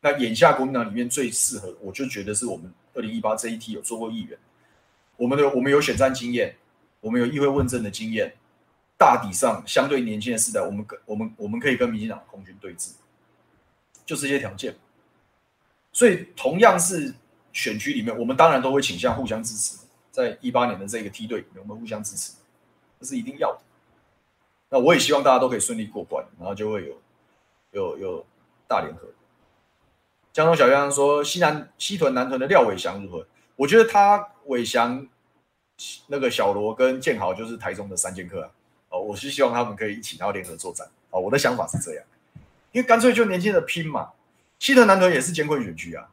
[0.00, 4.36] 那眼下国民党里面最适合，我就觉得是我们二零一八这一梯有做过议员，
[5.16, 6.52] 我们的我们有选战经验，
[7.00, 8.34] 我们有议会问政的经验，
[8.98, 12.90] 大体上相对年轻的世代，我们跟我们我们可以跟民进党空军对峙，
[14.04, 14.74] 就这些条件。
[15.92, 17.14] 所以同样是
[17.52, 19.78] 选区里面，我们当然都会倾向互相支持。
[20.10, 22.32] 在一八年的这个梯队里面，我们互相支持，
[22.98, 23.60] 这是一定要的。
[24.72, 26.96] 那我也希望大家都可以顺利过关，然后就会有
[27.72, 28.26] 有有
[28.66, 29.06] 大联合。
[30.32, 33.26] 江东小江说：西南西屯南屯的廖伟翔如何？
[33.54, 35.06] 我觉得他伟翔
[36.06, 38.50] 那个小罗跟建豪就是台中的三剑客啊。
[38.88, 40.88] 哦，我是希望他们可以一起然后联合作战。
[41.10, 42.04] 哦，我的想法是这样，
[42.72, 44.12] 因为干脆就年轻的拼嘛。
[44.58, 46.08] 西屯南屯也是艰困选区啊，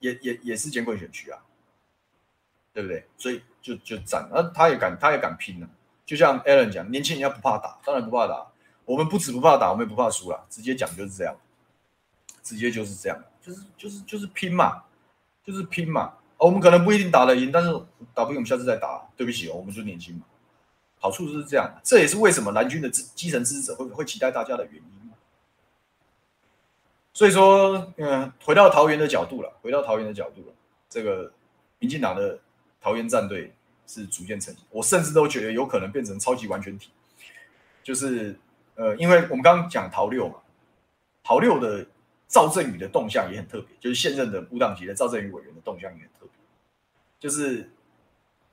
[0.00, 1.38] 也也也是艰困选区啊。
[2.72, 3.04] 对不对？
[3.16, 5.68] 所以就就战，那他也敢，他也敢拼了。
[6.04, 8.46] 就像 Alan 讲，年轻人要不怕打，当然不怕打。
[8.84, 10.46] 我们不止不怕打，我们也不怕输了。
[10.50, 11.34] 直接讲就是这样，
[12.42, 14.82] 直接就是这样，就是就是就是拼嘛，
[15.42, 16.14] 就是拼嘛。
[16.36, 17.70] 我们可能不一定打得赢，但是
[18.12, 19.08] 打不赢我们下次再打。
[19.16, 20.22] 对不起哦，我们就年轻嘛。
[20.98, 25.10] 好处就是这样，这也是为什么蓝军的基基层支持者会会期待大家的原因。
[27.12, 30.54] 所以说，嗯，回到桃园的角度了，回到桃园的角度了，
[30.88, 31.32] 这个
[31.78, 32.38] 民进党的。
[32.84, 33.50] 桃园战队
[33.86, 36.90] 是逐渐成型，我甚至都觉得有可能变成超级完全体。
[37.82, 38.38] 就是
[38.76, 40.36] 呃，因为我们刚刚讲桃六嘛，
[41.22, 41.86] 桃六的
[42.26, 46.30] 赵振宇的动向也很特别，就是现任的无党籍的赵振宇委员的动向也很特别。
[47.20, 47.70] 就是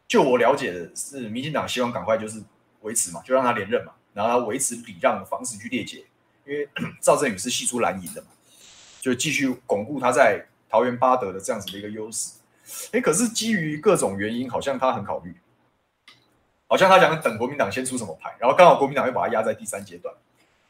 [0.07, 2.43] 就我了解的是，民进党希望赶快就是
[2.81, 6.05] 维持嘛，就让他连任嘛，然后他维持礼让的方式去列解，
[6.45, 6.67] 因为
[7.01, 8.27] 赵振宇是系出蓝营的嘛，
[8.99, 12.33] 就继续巩固他在桃园八德的这样子的一个优势。
[12.91, 15.35] 哎，可是基于各种原因，好像他很考虑，
[16.67, 20.13] 好像他想等国民党先出什么牌，然后刚好国民党又把他压在第三阶段，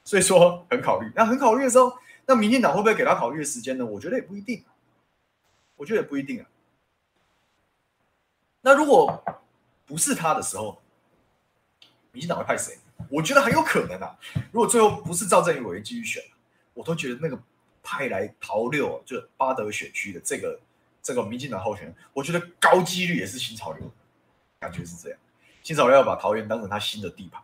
[0.04, 1.12] 所以说很考虑。
[1.16, 1.94] 那很考虑的时候，
[2.26, 3.86] 那民进党会不会给他考虑的时间呢？
[3.86, 4.64] 我觉得也不一定，
[5.76, 6.48] 我觉得也不一定啊。
[8.62, 9.24] 那如果
[9.86, 10.82] 不是他的时候，
[12.12, 12.78] 民进党会派谁？
[13.10, 14.18] 我觉得很有可能啊。
[14.52, 16.24] 如果最后不是赵振宇委员继续选，
[16.74, 17.40] 我都觉得那个
[17.84, 20.60] 派来桃六就八德选区的这个。
[21.02, 23.92] 这个民进党候选人，我觉得高几率也是新潮流，
[24.60, 25.18] 感觉是这样。
[25.64, 27.42] 新潮流要把桃园当成他新的地盘，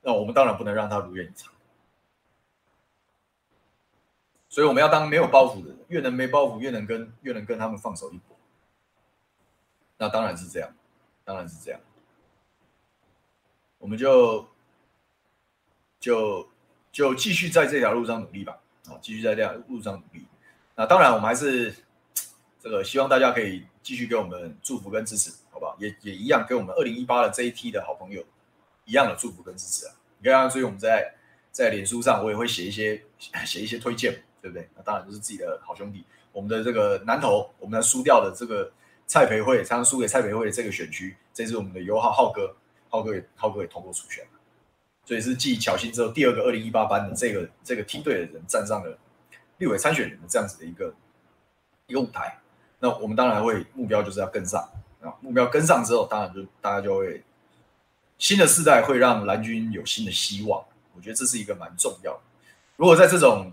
[0.00, 1.52] 那我们当然不能让他如愿以偿。
[4.48, 8.36] 所以我们要当没有包袱的人，越能没包袱，越能跟越能跟他们放手一搏。
[9.98, 10.74] 那当然是这样，
[11.24, 11.80] 当然是这样。
[13.78, 14.48] 我们就
[16.00, 16.48] 就
[16.90, 20.26] 就继续在这条路上努力吧，啊，继续在这条路上努力。
[20.74, 21.74] 那当然，我们还是。
[22.64, 25.76] 这个希望大家可以继续给我们祝福跟支持，好不好？
[25.78, 28.24] 也也一样给我们二零一八的这一批的好朋友
[28.86, 29.92] 一样的祝福跟支持啊！
[30.18, 31.14] 你看，所以我们在
[31.52, 33.02] 在脸书上我也会写一些
[33.44, 34.66] 写一些推荐，对不对？
[34.74, 38.72] 那当然就是自己的好兄弟，我们的这个南投，我们的输掉的这个
[39.06, 42.56] 蔡培慧，常常输给蔡培慧的这个选区，这是我们的友好浩哥，
[42.88, 44.26] 浩哥也浩哥也通过初选，
[45.04, 48.98] 所以是继巧芯之后第二个二零一八班的这个这个梯队的人站上了
[49.58, 50.94] 立委参选人的这样子的一个
[51.88, 52.38] 一个舞台。
[52.84, 54.60] 那我们当然会目标就是要跟上
[55.00, 57.24] 啊，目标跟上之后，当然就大家就会
[58.18, 60.62] 新的世代会让蓝军有新的希望。
[60.94, 62.20] 我觉得这是一个蛮重要的。
[62.76, 63.50] 如果在这种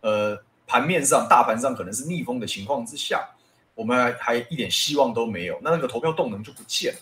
[0.00, 3.28] 呃盘面上大盘上可能是逆风的情况之下，
[3.74, 7.00] 我们还还一点希望都没有，那那个投票动能就不见了，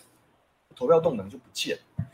[0.75, 2.05] 投票动能就不见了。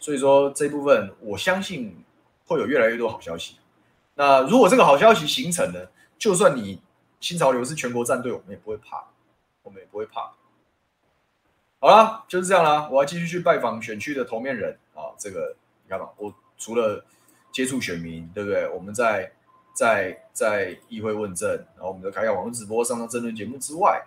[0.00, 2.04] 所以说这一部分，我相信
[2.46, 3.58] 会有越来越多好消息。
[4.16, 5.88] 那如果这个好消息形成了，
[6.18, 6.82] 就算你
[7.20, 9.04] 新潮流是全国战队，我们也不会怕，
[9.62, 10.32] 我们也不会怕。
[11.80, 12.88] 好了，就是这样啦。
[12.90, 15.14] 我要继续去拜访选区的头面人啊。
[15.16, 15.54] 这个
[15.84, 17.04] 你看嘛，我除了
[17.52, 18.68] 接触选民，对不对？
[18.70, 19.32] 我们在
[19.74, 24.04] 在在议会问政，然后我们就开开网络直播，上上政论节目之外，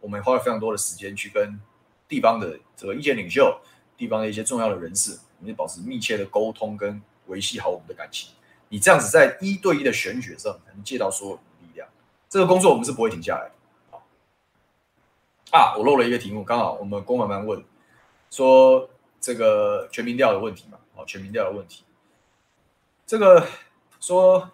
[0.00, 1.58] 我们花了非常多的时间去跟
[2.06, 3.58] 地方的这个意见领袖、
[3.96, 8.34] 地方的一些重要的人士，我们保持密切的沟通，跟维系好我们的感情。
[8.68, 11.40] 你这样子在一对一的选举上，能借到所有。
[12.34, 13.96] 这个工作我们是不会停下来的。
[15.56, 17.62] 啊，我漏了一个题目，刚好我们公妈妈问
[18.28, 21.84] 说这个全民调的问题嘛，哦，全民调的问题，
[23.06, 23.46] 这个
[24.00, 24.50] 说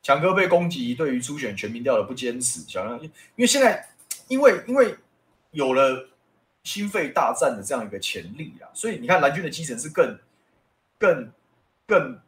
[0.00, 3.88] 强哥被攻击，对于初选全民调的不坚持，想让因为现在
[4.28, 4.94] 因为因为
[5.50, 6.08] 有了
[6.62, 10.16] 心肺大战的这样一个潜力啊，所以你看蓝军的基层是更
[11.00, 11.32] 更
[11.88, 12.20] 更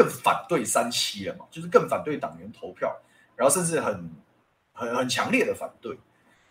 [0.00, 2.96] 更反对三七了嘛，就是更反对党员投票，
[3.36, 4.10] 然后甚至很
[4.72, 5.98] 很很强烈的反对。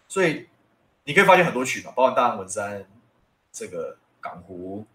[0.08, 0.48] 所以
[1.04, 2.86] 你可以发现很多区嘛，包括大安文山、
[3.52, 4.86] 这个港湖，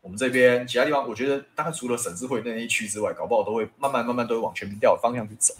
[0.00, 5.52] 我们这边其他地方，我觉得大概除了省智会那一区之外，搞不好都会慢慢慢慢都会往全民调的方向去走，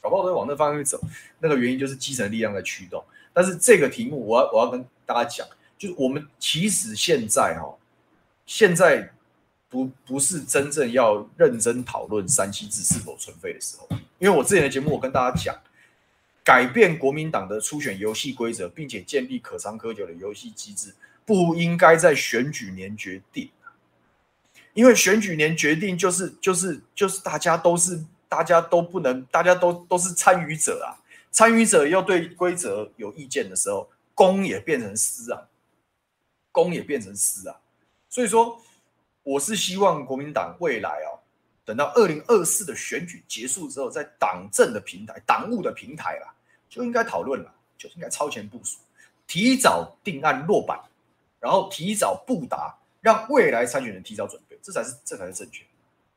[0.00, 1.00] 搞不好都会往那方向去走。
[1.40, 3.02] 那个原因就是基层力量在驱动。
[3.32, 7.74] 但是这个题目，我要我要跟大家讲，就是我们其实现在哈，
[8.46, 9.12] 现在
[9.76, 13.86] 不不是真正要认真讨论三七制是否存废的时候，
[14.18, 15.54] 因为我之前的节目我跟大家讲。
[16.42, 20.94] 改变国民党的初选游戏规则，并且建立可长可久的游戏机制，
[21.24, 23.50] 不应该在选举年决定。
[24.72, 30.94] 因为选举年决定就是就是就是大家都是大家都不能，大家都都是参与者啊。
[31.32, 35.48] 参与者要对规则有意见的时候，公也变成私啊，
[36.52, 37.56] 公也变成私啊。
[38.08, 38.62] 所以说，
[39.26, 41.18] 我是希望国民党未来啊。
[41.64, 46.32] 等到二零二四的选举结束之后，在党政的平台、党务的平台啦，
[46.68, 48.78] 就应该讨论了，就应该超前部署，
[49.26, 50.80] 提早定案落板，
[51.40, 55.64] 然后提早布达，让未来参选人提早准备，这才是这才是正确。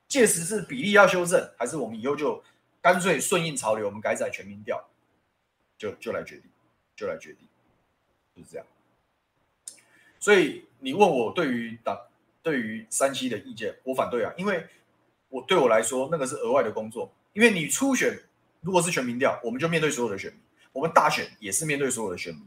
[0.08, 2.44] 届时是比例要修正，还是我们以后就
[2.80, 4.88] 干脆顺应潮流，我们改采全民调，
[5.80, 6.44] 就就来决定，
[6.96, 7.48] 就来决定，
[8.36, 8.68] 就是这样。
[10.20, 11.98] 所以你问我对于党
[12.42, 14.68] 对于三七的意见，我反对啊，因为。
[15.32, 18.20] 我对我来说，那个是额外的工作，因为你初选
[18.62, 20.42] 如果是全民调，我们就面对所有的选民；
[20.74, 22.44] 我们大选也是面对所有的选民。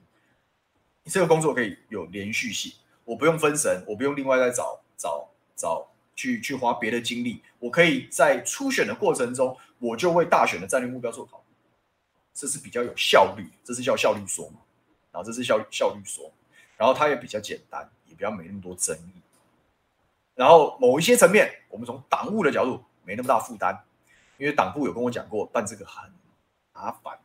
[1.05, 2.73] 你这个工作可以有连续性，
[3.05, 11.55] 我不用分神，我不用另外再找找找去去花别的精力，我可以在初选的过程中，我就为大选的战略目标做考虑，
[12.35, 14.57] 这是比较有效率，这是叫效率说嘛，
[15.13, 16.29] 然后这是效效率说，
[16.77, 19.22] 然后它也比较简单，也比较没那么多争议。
[20.35, 23.79] 然后某一些层面，我们从党务的角度没那么大负担，
[24.39, 26.11] 因为党部有跟我讲过，办这个很
[26.73, 27.19] 麻烦，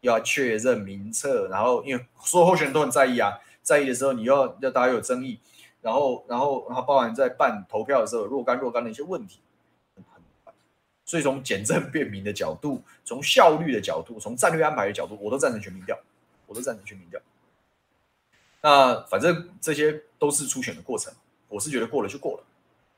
[0.00, 5.40] 要确认名册，然后因为所有候选人都很在意啊，在意的时候你要要大家有争议，
[5.80, 9.40] 然后然后然后包含在办投票的时候若干若干的一些问题，
[9.94, 10.54] 很很烦，
[11.04, 15.98] 所以从简政便民的角度，从效率的角度，从战略安排的角度，我都赞成全民调，
[16.46, 17.18] 我都赞成全民调。
[18.60, 21.14] 那反正这些都是初选的过程。
[21.48, 22.44] 我是觉得过了就过了，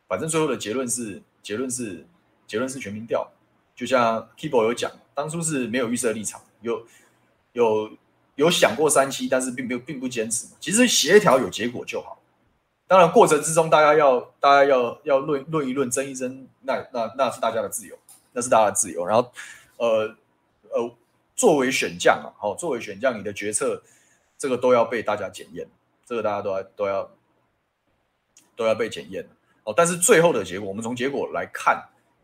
[0.09, 2.07] 反正最后的结论是结论是
[2.47, 3.31] 结论是全民调，
[3.77, 6.87] 就像 Kibo 有讲，当初是没有预设立场，有
[7.53, 7.91] 有
[8.37, 10.47] 有想过三期，但是并没有并不坚持。
[10.59, 12.19] 其实协调有结果就好，
[12.87, 17.99] 当然过程之中大家要大家要要论论一论争一争，那那那是大家的自由，
[18.33, 19.05] 那是大家的自由。
[19.05, 19.31] 然后
[19.77, 20.17] 呃
[20.71, 20.91] 呃，
[21.37, 23.83] 作为选将啊，好，作为选将，你的决策
[24.39, 25.69] 这个都要被大家检验，
[26.07, 27.11] 这个大家都要都要。
[28.59, 29.25] 都要被检验
[29.63, 31.81] 哦，但是最后的结果，我们从结果来看，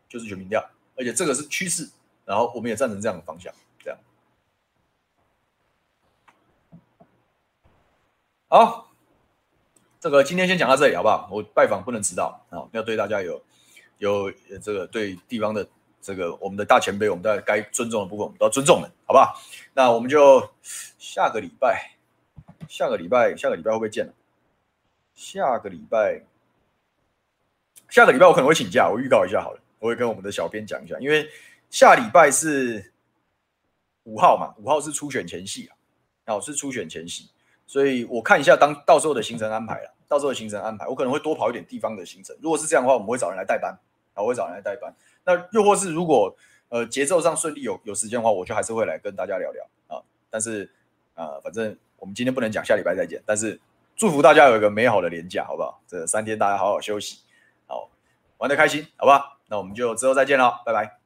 [0.09, 0.61] 就是全民调，
[0.97, 1.89] 而且这个是趋势，
[2.25, 3.97] 然后我们也赞成这样的方向，这样。
[8.49, 8.91] 好，
[10.01, 11.29] 这个今天先讲到这里，好不好？
[11.31, 13.41] 我拜访不能迟到啊，要对大家有
[13.99, 14.29] 有
[14.61, 15.65] 这个对地方的
[16.01, 19.39] 这个我们的大前辈，我们在该尊重的部分，我们都要尊重的，好不好？
[19.73, 20.51] 那我们就
[20.97, 21.95] 下个礼拜，
[22.67, 24.13] 下个礼拜，下个礼拜会不会见了？
[25.15, 26.21] 下个礼拜，
[27.89, 31.27] 下个礼拜我可能会请假，我预告一下好了，我会跟我们的小编讲一下，因为
[31.69, 32.91] 下礼拜是
[34.03, 35.69] 五号嘛，五号是初选前夕
[36.25, 37.29] 啊，是初选前夕，
[37.65, 42.35] 所以我看一下当到时候的行程安排了，到时候的行程安排，我可能会多跑一点地方的行程。
[42.41, 43.71] 如果是这样的话，我们会找人来代班，
[44.13, 44.93] 啊，我会找人来代班。
[45.23, 46.35] 那又或是如果
[46.69, 50.03] 呃节奏上顺利有有时间的话，我就还是会来跟大家聊聊啊。
[50.29, 50.69] 但是
[51.13, 53.23] 啊、反正我们今天不能讲，下礼拜再见。
[53.25, 53.57] 但是
[53.95, 55.81] 祝福大家有一个美好的年假，好不好？
[55.87, 57.19] 这三天大家好好休息，
[57.65, 57.89] 好
[58.37, 59.37] 玩的开心，好不好？
[59.47, 61.04] 那我们就之后再见了，拜拜。